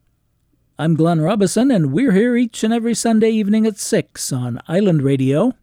I'm 0.78 0.96
Glenn 0.96 1.22
Robison, 1.22 1.72
and 1.72 1.94
we're 1.94 2.12
here 2.12 2.36
each 2.36 2.66
and 2.66 2.74
every 2.74 2.96
Sunday 2.96 3.30
evening 3.30 3.66
at 3.66 3.78
6 3.78 4.34
on 4.34 4.60
Island 4.68 5.04
Radio, 5.04 5.54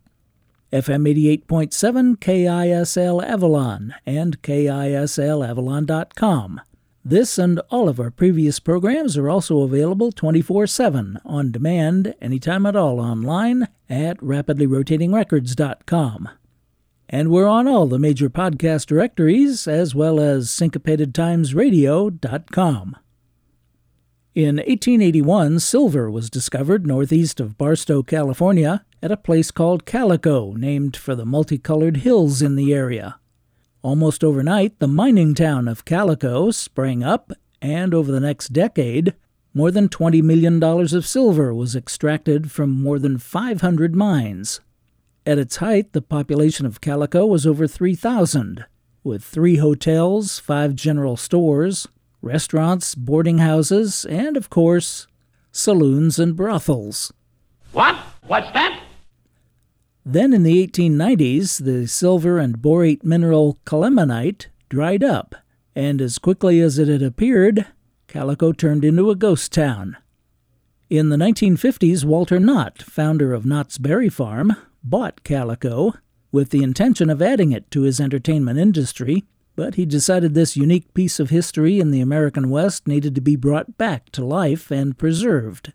FM 0.73 1.07
88.7 1.47 2.17
KISL 2.17 3.23
Avalon, 3.23 3.95
and 4.07 4.41
KISLAvalon.com. 4.41 6.63
This 7.05 7.39
and 7.39 7.61
all 7.71 7.89
of 7.89 8.01
our 8.01 8.11
previous 8.11 8.59
programs 8.61 9.17
are 9.17 9.31
also 9.31 9.63
available 9.63 10.13
24 10.13 10.67
7 10.67 11.19
on 11.25 11.51
demand 11.53 12.15
anytime 12.21 12.67
at 12.67 12.77
all 12.77 13.01
online 13.01 13.69
at 13.89 14.19
rapidlyrotatingrecords.com. 14.19 16.29
And 17.09 17.31
we're 17.31 17.49
on 17.49 17.67
all 17.67 17.87
the 17.87 17.99
major 17.99 18.29
podcast 18.29 18.85
directories 18.87 19.67
as 19.67 19.95
well 19.95 20.21
as 20.21 20.49
syncopatedtimesradio.com. 20.49 22.97
In 24.35 24.57
1881, 24.57 25.61
silver 25.61 26.11
was 26.11 26.29
discovered 26.29 26.87
northeast 26.87 27.41
of 27.41 27.57
Barstow, 27.57 28.03
California, 28.03 28.85
at 29.03 29.11
a 29.11 29.17
place 29.17 29.51
called 29.51 29.87
Calico, 29.87 30.53
named 30.53 30.95
for 30.97 31.15
the 31.15 31.25
multicolored 31.25 31.97
hills 31.99 32.43
in 32.43 32.55
the 32.55 32.75
area. 32.75 33.18
Almost 33.83 34.25
overnight, 34.25 34.79
the 34.81 34.89
mining 34.89 35.35
town 35.35 35.69
of 35.69 35.85
Calico 35.85 36.51
sprang 36.51 37.05
up, 37.05 37.33
and 37.63 37.95
over 37.95 38.11
the 38.11 38.21
next 38.21 38.53
decade, 38.53 39.15
more 39.55 39.71
than 39.71 39.89
$20 39.89 40.21
million 40.23 40.63
of 40.63 41.07
silver 41.07 41.55
was 41.55 41.77
extracted 41.77 42.51
from 42.51 42.71
more 42.71 42.99
than 42.99 43.19
500 43.19 43.95
mines. 43.95 44.61
At 45.25 45.39
its 45.39 45.57
height, 45.57 45.93
the 45.93 46.03
population 46.03 46.67
of 46.67 46.81
Calico 46.81 47.25
was 47.25 47.47
over 47.47 47.69
3,000, 47.69 48.65
with 49.05 49.23
three 49.23 49.57
hotels, 49.57 50.41
five 50.41 50.75
general 50.75 51.17
stores, 51.17 51.87
restaurants, 52.21 52.97
boarding 52.97 53.39
houses, 53.39 54.05
and, 54.07 54.37
of 54.37 54.51
course, 54.51 55.07
saloons 55.53 56.19
and 56.19 56.35
brothels. 56.35 57.13
What? 57.73 57.95
What's 58.27 58.51
that? 58.55 58.83
Then 60.11 60.33
in 60.33 60.43
the 60.43 60.67
1890s, 60.67 61.63
the 61.63 61.87
silver 61.87 62.39
and 62.39 62.57
borate 62.57 63.05
mineral 63.05 63.59
colemanite 63.67 64.47
dried 64.71 65.05
up, 65.05 65.35
and 65.77 66.01
as 66.01 66.19
quickly 66.19 66.63
as 66.63 66.79
it 66.79 66.89
had 66.89 67.03
appeared, 67.03 67.67
Calico 68.07 68.53
turned 68.53 68.87
into 68.87 69.11
a 69.11 69.15
ghost 69.15 69.53
town. 69.53 69.99
In 70.89 71.11
the 71.11 71.19
1950s, 71.19 72.07
Walter 72.07 72.41
Knott, 72.41 72.81
founder 72.81 73.35
of 73.35 73.45
Knott's 73.45 73.77
Berry 73.77 74.09
Farm, 74.09 74.57
bought 74.83 75.25
Calico 75.25 75.93
with 76.33 76.49
the 76.49 76.63
intention 76.63 77.11
of 77.11 77.21
adding 77.21 77.53
it 77.53 77.71
to 77.73 77.83
his 77.83 78.01
entertainment 78.01 78.59
industry, 78.59 79.25
but 79.57 79.75
he 79.75 79.85
decided 79.85 80.33
this 80.33 80.57
unique 80.57 80.95
piece 80.95 81.21
of 81.21 81.29
history 81.29 81.81
in 81.81 81.91
the 81.91 82.01
American 82.01 82.49
West 82.49 82.89
needed 82.89 83.15
to 83.15 83.21
be 83.21 83.37
brought 83.37 83.77
back 83.77 84.09
to 84.13 84.25
life 84.25 84.71
and 84.71 84.97
preserved. 84.97 85.75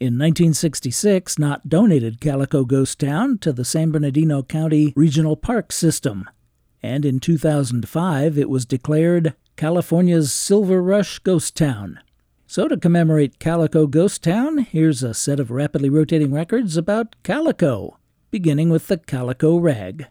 In 0.00 0.14
1966, 0.14 1.40
Knott 1.40 1.68
donated 1.68 2.20
Calico 2.20 2.64
Ghost 2.64 3.00
Town 3.00 3.36
to 3.38 3.52
the 3.52 3.64
San 3.64 3.90
Bernardino 3.90 4.44
County 4.44 4.92
Regional 4.94 5.34
Park 5.34 5.72
System, 5.72 6.30
and 6.80 7.04
in 7.04 7.18
2005 7.18 8.38
it 8.38 8.48
was 8.48 8.64
declared 8.64 9.34
California's 9.56 10.32
Silver 10.32 10.80
Rush 10.80 11.18
Ghost 11.18 11.56
Town. 11.56 11.98
So, 12.46 12.68
to 12.68 12.76
commemorate 12.76 13.40
Calico 13.40 13.88
Ghost 13.88 14.22
Town, 14.22 14.58
here's 14.58 15.02
a 15.02 15.14
set 15.14 15.40
of 15.40 15.50
rapidly 15.50 15.90
rotating 15.90 16.32
records 16.32 16.76
about 16.76 17.16
Calico, 17.24 17.98
beginning 18.30 18.70
with 18.70 18.86
the 18.86 18.98
Calico 18.98 19.58
Rag. 19.58 20.06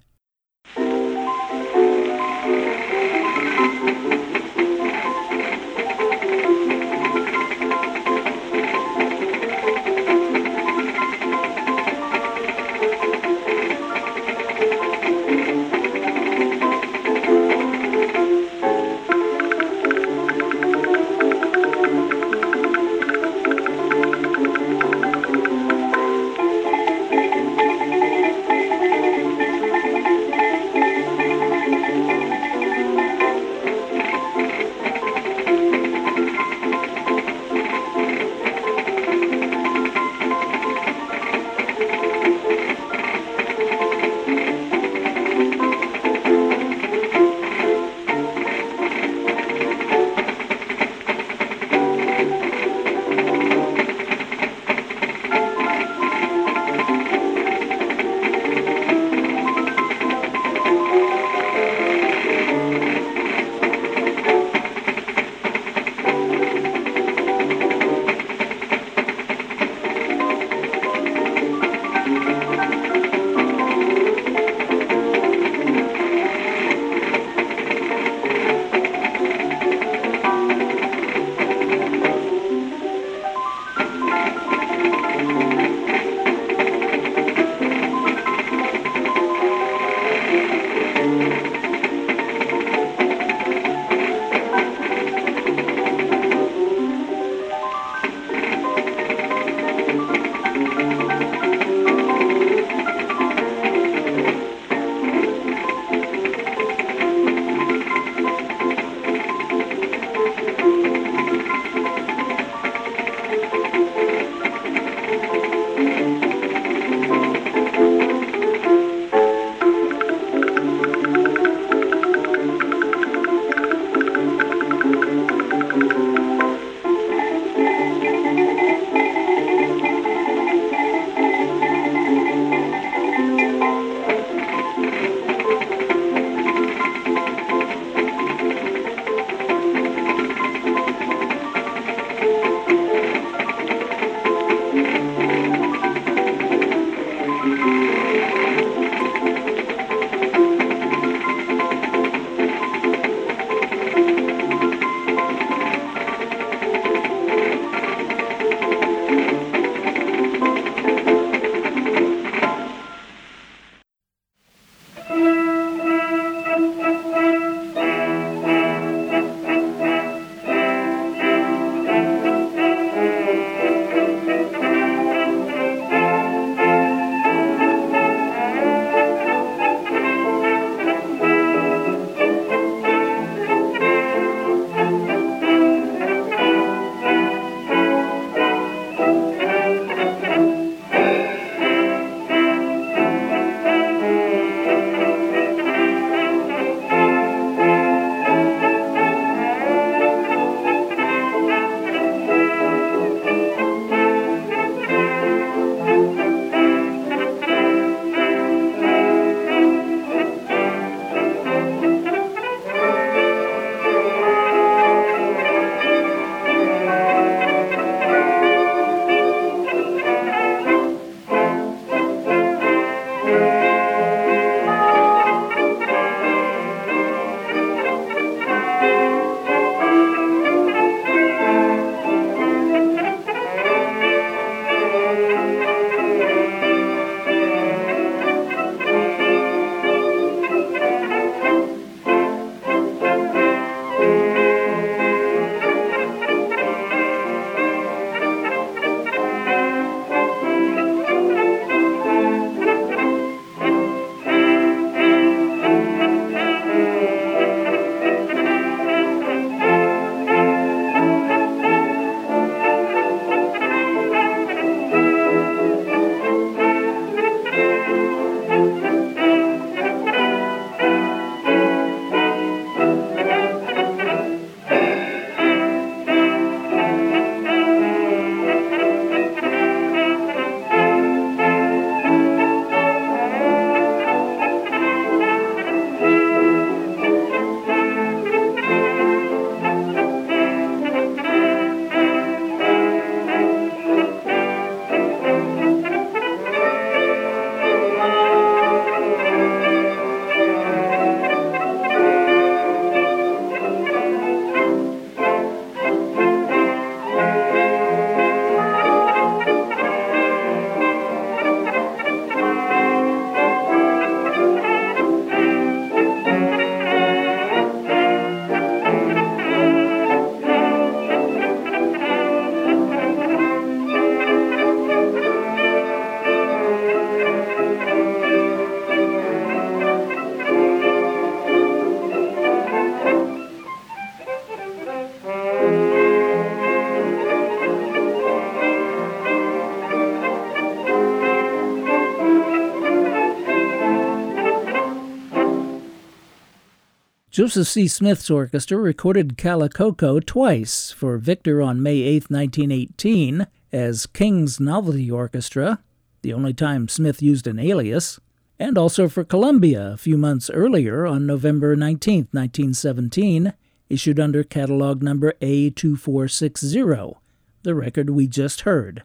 Joseph 347.38 347.68
C. 347.68 347.88
Smith's 347.88 348.32
orchestra 348.32 348.80
recorded 348.80 349.38
Calicoco 349.38 350.20
twice 350.26 350.90
for 350.90 351.20
Victor 351.20 351.62
on 351.62 351.84
May 351.84 351.98
8, 351.98 352.32
1918, 352.32 353.46
as 353.72 354.08
King's 354.08 354.60
Novelty 354.60 355.12
Orchestra, 355.12 355.84
the 356.24 356.34
only 356.34 356.52
time 356.52 356.88
Smith 356.88 357.22
used 357.22 357.46
an 357.46 357.60
alias, 357.60 358.20
and 358.58 358.76
also 358.76 359.08
for 359.08 359.24
Columbia 359.24 359.92
a 359.92 359.98
few 359.98 360.18
months 360.18 360.50
earlier 360.50 361.06
on 361.06 361.28
November 361.28 361.76
19, 361.76 362.30
1917, 362.32 363.54
issued 363.88 364.20
under 364.20 364.44
catalog 364.44 365.04
number 365.04 365.34
A2460, 365.40 367.18
the 367.62 367.76
record 367.76 368.10
we 368.10 368.26
just 368.26 368.62
heard. 368.62 369.04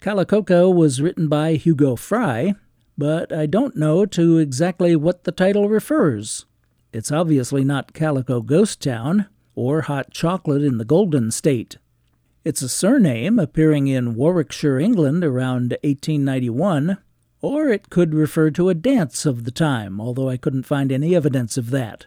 Calicoco 0.00 0.68
was 0.68 1.00
written 1.00 1.28
by 1.28 1.52
Hugo 1.52 1.94
Frey, 1.94 2.56
but 2.98 3.32
I 3.32 3.46
don't 3.46 3.76
know 3.76 4.04
to 4.04 4.38
exactly 4.38 4.96
what 4.96 5.22
the 5.22 5.30
title 5.30 5.68
refers. 5.68 6.44
It's 6.92 7.12
obviously 7.12 7.64
not 7.64 7.92
Calico 7.92 8.40
Ghost 8.40 8.80
Town 8.82 9.26
or 9.54 9.82
Hot 9.82 10.10
Chocolate 10.10 10.62
in 10.62 10.78
the 10.78 10.84
Golden 10.84 11.30
State. 11.30 11.76
It's 12.44 12.62
a 12.62 12.68
surname 12.68 13.38
appearing 13.38 13.88
in 13.88 14.14
Warwickshire, 14.14 14.78
England 14.78 15.22
around 15.22 15.72
1891, 15.82 16.96
or 17.42 17.68
it 17.68 17.90
could 17.90 18.14
refer 18.14 18.50
to 18.52 18.70
a 18.70 18.74
dance 18.74 19.26
of 19.26 19.44
the 19.44 19.50
time, 19.50 20.00
although 20.00 20.30
I 20.30 20.38
couldn't 20.38 20.62
find 20.62 20.90
any 20.90 21.14
evidence 21.14 21.58
of 21.58 21.70
that. 21.70 22.06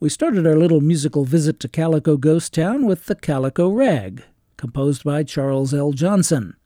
We 0.00 0.10
started 0.10 0.46
our 0.46 0.56
little 0.56 0.82
musical 0.82 1.24
visit 1.24 1.58
to 1.60 1.68
Calico 1.68 2.18
Ghost 2.18 2.52
Town 2.52 2.84
with 2.84 3.06
the 3.06 3.14
Calico 3.14 3.70
Rag, 3.70 4.22
composed 4.58 5.02
by 5.02 5.22
Charles 5.22 5.72
L. 5.72 5.92
Johnson. 5.92 6.56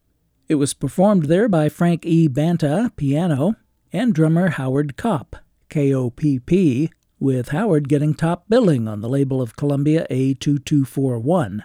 It 0.49 0.57
was 0.57 0.75
performed 0.75 1.27
there 1.27 1.49
by 1.49 1.69
Frank 1.69 2.05
E. 2.05 2.27
Banta, 2.27 2.91
piano, 2.97 3.55
and 3.93 4.13
drummer 4.13 4.49
Howard 4.49 4.97
Kopp, 4.97 5.37
K 5.69 5.95
O 5.95 6.11
P 6.11 6.41
P, 6.41 6.91
with 7.21 7.49
Howard 7.49 7.89
getting 7.89 8.15
top 8.15 8.45
billing 8.49 8.87
on 8.87 9.01
the 9.01 9.09
label 9.09 9.41
of 9.41 9.57
Columbia 9.57 10.07
A2241. 10.11 11.63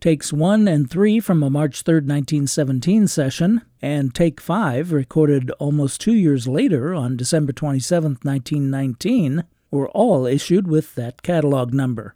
Takes 0.00 0.32
1 0.32 0.66
and 0.68 0.90
3 0.90 1.20
from 1.20 1.42
a 1.42 1.50
March 1.50 1.82
3, 1.82 1.94
1917 1.96 3.06
session, 3.06 3.62
and 3.80 4.14
Take 4.14 4.40
5, 4.40 4.92
recorded 4.92 5.50
almost 5.52 6.00
two 6.00 6.14
years 6.14 6.48
later 6.48 6.94
on 6.94 7.16
December 7.16 7.52
27, 7.52 8.18
1919, 8.22 9.44
were 9.70 9.88
all 9.90 10.26
issued 10.26 10.66
with 10.66 10.94
that 10.96 11.22
catalog 11.22 11.72
number. 11.72 12.15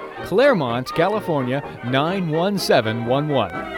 Claremont, 0.25 0.93
California 0.93 1.61
91711. 1.85 3.71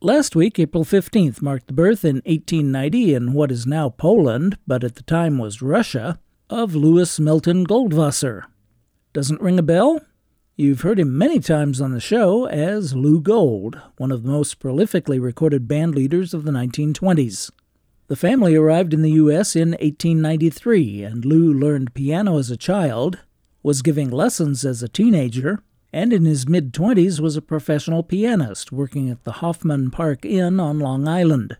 Last 0.00 0.34
week, 0.34 0.58
April 0.58 0.84
15th, 0.84 1.40
marked 1.40 1.68
the 1.68 1.72
birth 1.72 2.04
in 2.04 2.16
1890 2.26 3.14
in 3.14 3.32
what 3.32 3.52
is 3.52 3.66
now 3.66 3.88
Poland, 3.88 4.58
but 4.66 4.82
at 4.82 4.96
the 4.96 5.02
time 5.04 5.38
was 5.38 5.62
Russia, 5.62 6.18
of 6.50 6.74
Louis 6.74 7.20
Milton 7.20 7.64
Goldwasser. 7.64 8.42
Doesn't 9.12 9.40
ring 9.40 9.58
a 9.58 9.62
bell? 9.62 10.00
You've 10.62 10.82
heard 10.82 11.00
him 11.00 11.18
many 11.18 11.40
times 11.40 11.80
on 11.80 11.90
the 11.90 11.98
show 11.98 12.46
as 12.46 12.94
Lou 12.94 13.20
Gold, 13.20 13.80
one 13.96 14.12
of 14.12 14.22
the 14.22 14.30
most 14.30 14.60
prolifically 14.60 15.20
recorded 15.20 15.66
band 15.66 15.96
leaders 15.96 16.32
of 16.32 16.44
the 16.44 16.52
1920s. 16.52 17.50
The 18.06 18.14
family 18.14 18.54
arrived 18.54 18.94
in 18.94 19.02
the 19.02 19.10
U.S. 19.10 19.56
in 19.56 19.70
1893, 19.70 21.02
and 21.02 21.24
Lou 21.24 21.52
learned 21.52 21.94
piano 21.94 22.38
as 22.38 22.48
a 22.48 22.56
child, 22.56 23.18
was 23.64 23.82
giving 23.82 24.08
lessons 24.08 24.64
as 24.64 24.84
a 24.84 24.88
teenager, 24.88 25.64
and 25.92 26.12
in 26.12 26.26
his 26.26 26.46
mid 26.46 26.72
20s 26.72 27.18
was 27.18 27.36
a 27.36 27.42
professional 27.42 28.04
pianist 28.04 28.70
working 28.70 29.10
at 29.10 29.24
the 29.24 29.32
Hoffman 29.32 29.90
Park 29.90 30.24
Inn 30.24 30.60
on 30.60 30.78
Long 30.78 31.08
Island. 31.08 31.56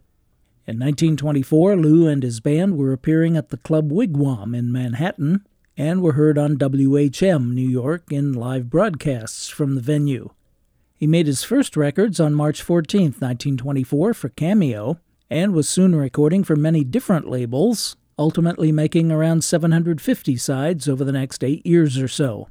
In 0.64 0.78
1924, 0.78 1.74
Lou 1.74 2.06
and 2.06 2.22
his 2.22 2.38
band 2.38 2.78
were 2.78 2.92
appearing 2.92 3.36
at 3.36 3.48
the 3.48 3.56
Club 3.56 3.90
Wigwam 3.90 4.54
in 4.56 4.70
Manhattan 4.70 5.44
and 5.76 6.02
were 6.02 6.12
heard 6.12 6.38
on 6.38 6.56
WHN 6.56 7.54
New 7.54 7.68
York 7.68 8.04
in 8.10 8.32
live 8.32 8.68
broadcasts 8.68 9.48
from 9.48 9.74
the 9.74 9.80
venue. 9.80 10.30
He 10.94 11.06
made 11.06 11.26
his 11.26 11.42
first 11.42 11.76
records 11.76 12.20
on 12.20 12.34
March 12.34 12.62
14, 12.62 13.02
1924, 13.18 14.14
for 14.14 14.28
Cameo, 14.28 15.00
and 15.28 15.52
was 15.52 15.68
soon 15.68 15.96
recording 15.96 16.44
for 16.44 16.56
many 16.56 16.84
different 16.84 17.28
labels, 17.28 17.96
ultimately 18.18 18.70
making 18.70 19.10
around 19.10 19.42
750 19.42 20.36
sides 20.36 20.88
over 20.88 21.04
the 21.04 21.12
next 21.12 21.42
eight 21.42 21.66
years 21.66 21.98
or 21.98 22.08
so. 22.08 22.48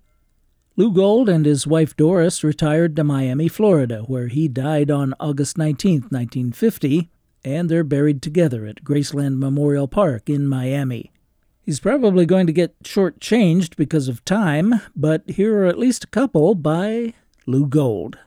Lou 0.76 0.91
Gold 0.91 1.30
and 1.30 1.45
his 1.45 1.67
wife 1.67 1.95
Doris 1.95 2.43
retired 2.43 2.95
to 2.95 3.03
Miami, 3.03 3.47
Florida, 3.47 4.03
where 4.07 4.28
he 4.28 4.47
died 4.47 4.89
on 4.89 5.13
August 5.19 5.57
19, 5.57 6.07
1950, 6.09 7.09
and 7.43 7.69
they're 7.69 7.84
buried 7.84 8.22
together 8.22 8.65
at 8.65 8.84
Graceland 8.84 9.38
Memorial 9.38 9.88
Park 9.88 10.30
in 10.30 10.47
Miami. 10.47 11.11
He's 11.72 11.80
probably 11.80 12.26
going 12.26 12.47
to 12.47 12.51
get 12.51 12.84
shortchanged 12.84 13.78
because 13.78 14.09
of 14.09 14.26
time, 14.26 14.82
but 14.93 15.24
here 15.26 15.59
are 15.59 15.67
at 15.67 15.80
least 15.80 16.03
a 16.03 16.07
couple 16.07 16.53
by 16.53 17.13
Lou 17.47 17.65
Gold. 17.65 18.17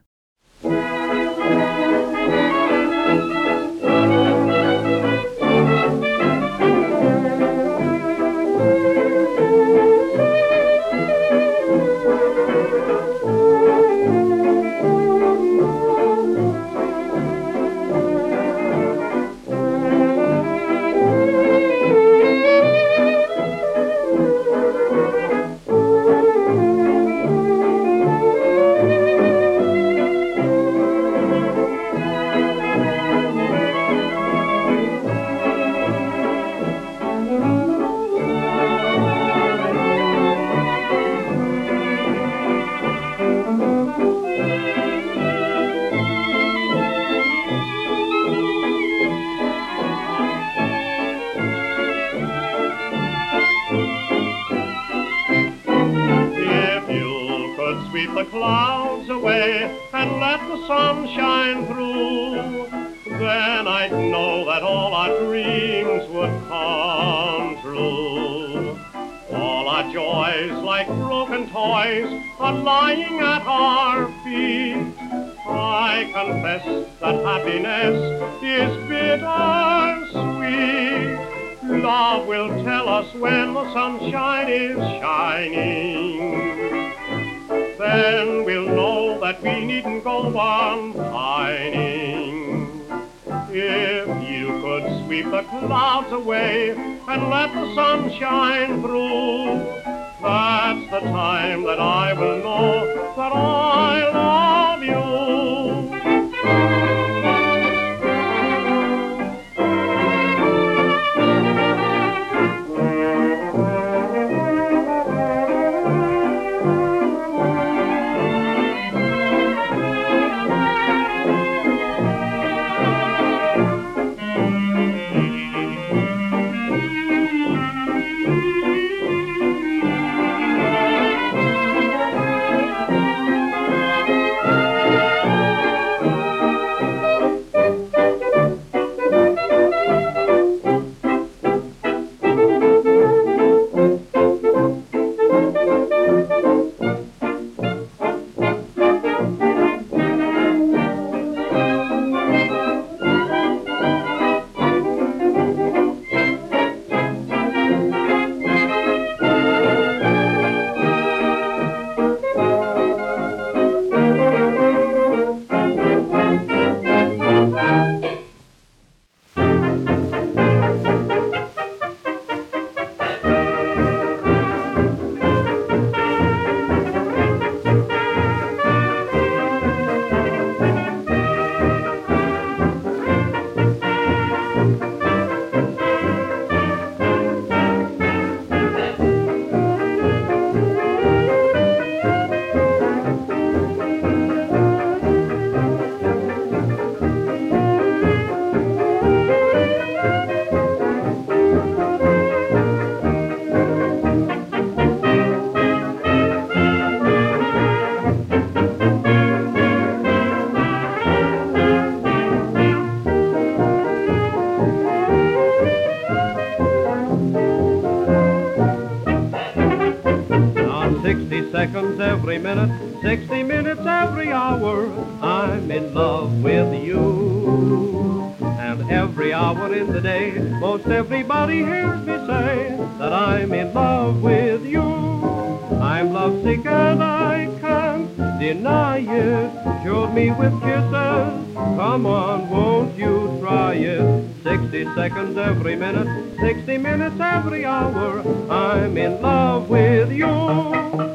Hears 231.85 232.07
me 232.07 232.17
say 232.27 232.77
that 232.99 233.13
I'm 233.13 233.53
in 233.53 233.75
love 233.75 234.23
with 234.23 234.65
you. 234.65 234.83
I'm 234.83 236.13
lovesick 236.13 236.65
and 236.65 237.03
I 237.03 237.47
can't 237.61 238.17
deny 238.41 238.99
it. 238.99 239.85
Show 239.85 240.11
me 240.11 240.31
with 240.31 240.55
kisses. 240.63 241.55
Come 241.55 242.07
on, 242.07 242.49
won't 242.49 242.97
you 242.97 243.37
try 243.41 243.75
it? 243.75 244.25
60 244.43 244.85
seconds 244.95 245.37
every 245.37 245.77
minute, 245.77 246.39
60 246.41 246.79
minutes 246.79 247.17
every 247.21 247.65
hour. 247.65 248.21
I'm 248.51 248.97
in 248.97 249.21
love 249.21 249.69
with 249.69 250.11
you. 250.11 251.14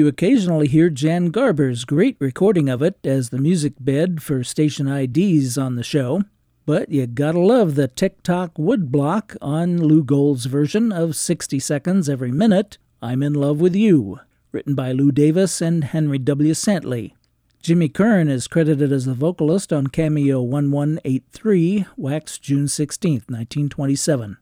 You 0.00 0.08
occasionally 0.08 0.66
hear 0.66 0.88
Jan 0.88 1.26
Garber's 1.26 1.84
great 1.84 2.16
recording 2.18 2.70
of 2.70 2.80
it 2.80 2.96
as 3.04 3.28
the 3.28 3.38
music 3.38 3.74
bed 3.78 4.22
for 4.22 4.42
station 4.42 4.88
IDs 4.88 5.58
on 5.58 5.74
the 5.74 5.82
show, 5.82 6.22
but 6.64 6.90
you 6.90 7.06
gotta 7.06 7.38
love 7.38 7.74
the 7.74 7.86
tick 7.86 8.22
tock 8.22 8.54
woodblock 8.54 9.36
on 9.42 9.76
Lou 9.76 10.02
Gold's 10.02 10.46
version 10.46 10.90
of 10.90 11.16
60 11.16 11.58
Seconds 11.58 12.08
Every 12.08 12.32
Minute, 12.32 12.78
I'm 13.02 13.22
in 13.22 13.34
Love 13.34 13.60
with 13.60 13.76
You, 13.76 14.20
written 14.52 14.74
by 14.74 14.92
Lou 14.92 15.12
Davis 15.12 15.60
and 15.60 15.84
Henry 15.84 16.18
W. 16.18 16.54
Santley. 16.54 17.12
Jimmy 17.60 17.90
Kern 17.90 18.30
is 18.30 18.48
credited 18.48 18.90
as 18.92 19.04
the 19.04 19.12
vocalist 19.12 19.70
on 19.70 19.88
Cameo 19.88 20.40
1183, 20.40 21.84
waxed 21.98 22.40
June 22.40 22.68
16, 22.68 23.24
1927. 23.28 24.38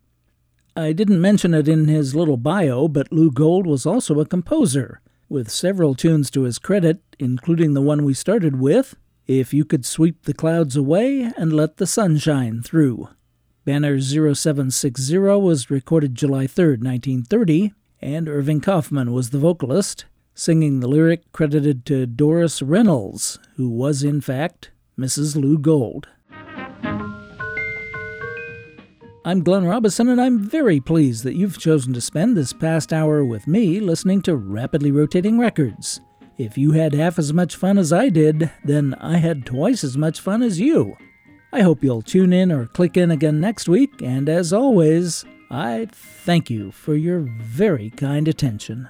I 0.76 0.92
didn't 0.92 1.20
mention 1.20 1.52
it 1.52 1.66
in 1.66 1.88
his 1.88 2.14
little 2.14 2.36
bio, 2.36 2.86
but 2.86 3.10
Lou 3.10 3.32
Gold 3.32 3.66
was 3.66 3.86
also 3.86 4.20
a 4.20 4.24
composer, 4.24 5.00
with 5.28 5.50
several 5.50 5.94
tunes 5.94 6.30
to 6.30 6.42
his 6.42 6.58
credit, 6.58 7.00
including 7.18 7.74
the 7.74 7.82
one 7.82 8.04
we 8.04 8.14
started 8.14 8.58
with, 8.58 8.94
If 9.26 9.52
You 9.52 9.64
Could 9.64 9.84
Sweep 9.84 10.24
the 10.24 10.34
Clouds 10.34 10.76
Away 10.76 11.30
and 11.36 11.52
Let 11.52 11.76
the 11.76 11.86
Sun 11.86 12.18
Shine 12.18 12.62
Through. 12.62 13.08
Banner 13.64 14.00
0760 14.00 15.18
was 15.18 15.70
recorded 15.70 16.14
July 16.14 16.46
3, 16.46 16.78
1930, 16.78 17.74
and 18.00 18.28
Irving 18.28 18.60
Kaufman 18.60 19.12
was 19.12 19.30
the 19.30 19.38
vocalist, 19.38 20.06
singing 20.34 20.80
the 20.80 20.88
lyric 20.88 21.30
credited 21.32 21.84
to 21.84 22.06
Doris 22.06 22.62
Reynolds, 22.62 23.38
who 23.56 23.68
was 23.68 24.02
in 24.02 24.20
fact 24.20 24.70
Mrs. 24.98 25.36
Lou 25.36 25.58
Gold. 25.58 26.08
I'm 29.28 29.42
Glenn 29.42 29.66
Robison, 29.66 30.08
and 30.08 30.18
I'm 30.18 30.38
very 30.38 30.80
pleased 30.80 31.22
that 31.24 31.34
you've 31.34 31.58
chosen 31.58 31.92
to 31.92 32.00
spend 32.00 32.34
this 32.34 32.54
past 32.54 32.94
hour 32.94 33.22
with 33.26 33.46
me 33.46 33.78
listening 33.78 34.22
to 34.22 34.36
Rapidly 34.36 34.90
Rotating 34.90 35.38
Records. 35.38 36.00
If 36.38 36.56
you 36.56 36.72
had 36.72 36.94
half 36.94 37.18
as 37.18 37.30
much 37.30 37.54
fun 37.54 37.76
as 37.76 37.92
I 37.92 38.08
did, 38.08 38.50
then 38.64 38.94
I 38.94 39.18
had 39.18 39.44
twice 39.44 39.84
as 39.84 39.98
much 39.98 40.18
fun 40.18 40.42
as 40.42 40.58
you. 40.58 40.96
I 41.52 41.60
hope 41.60 41.84
you'll 41.84 42.00
tune 42.00 42.32
in 42.32 42.50
or 42.50 42.68
click 42.68 42.96
in 42.96 43.10
again 43.10 43.38
next 43.38 43.68
week, 43.68 44.00
and 44.00 44.30
as 44.30 44.54
always, 44.54 45.26
I 45.50 45.88
thank 45.92 46.48
you 46.48 46.72
for 46.72 46.94
your 46.94 47.20
very 47.20 47.90
kind 47.90 48.28
attention. 48.28 48.88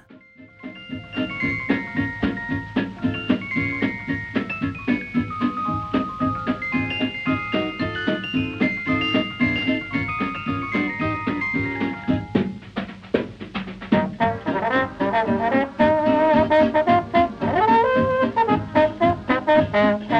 Mm-hmm. 19.79 20.18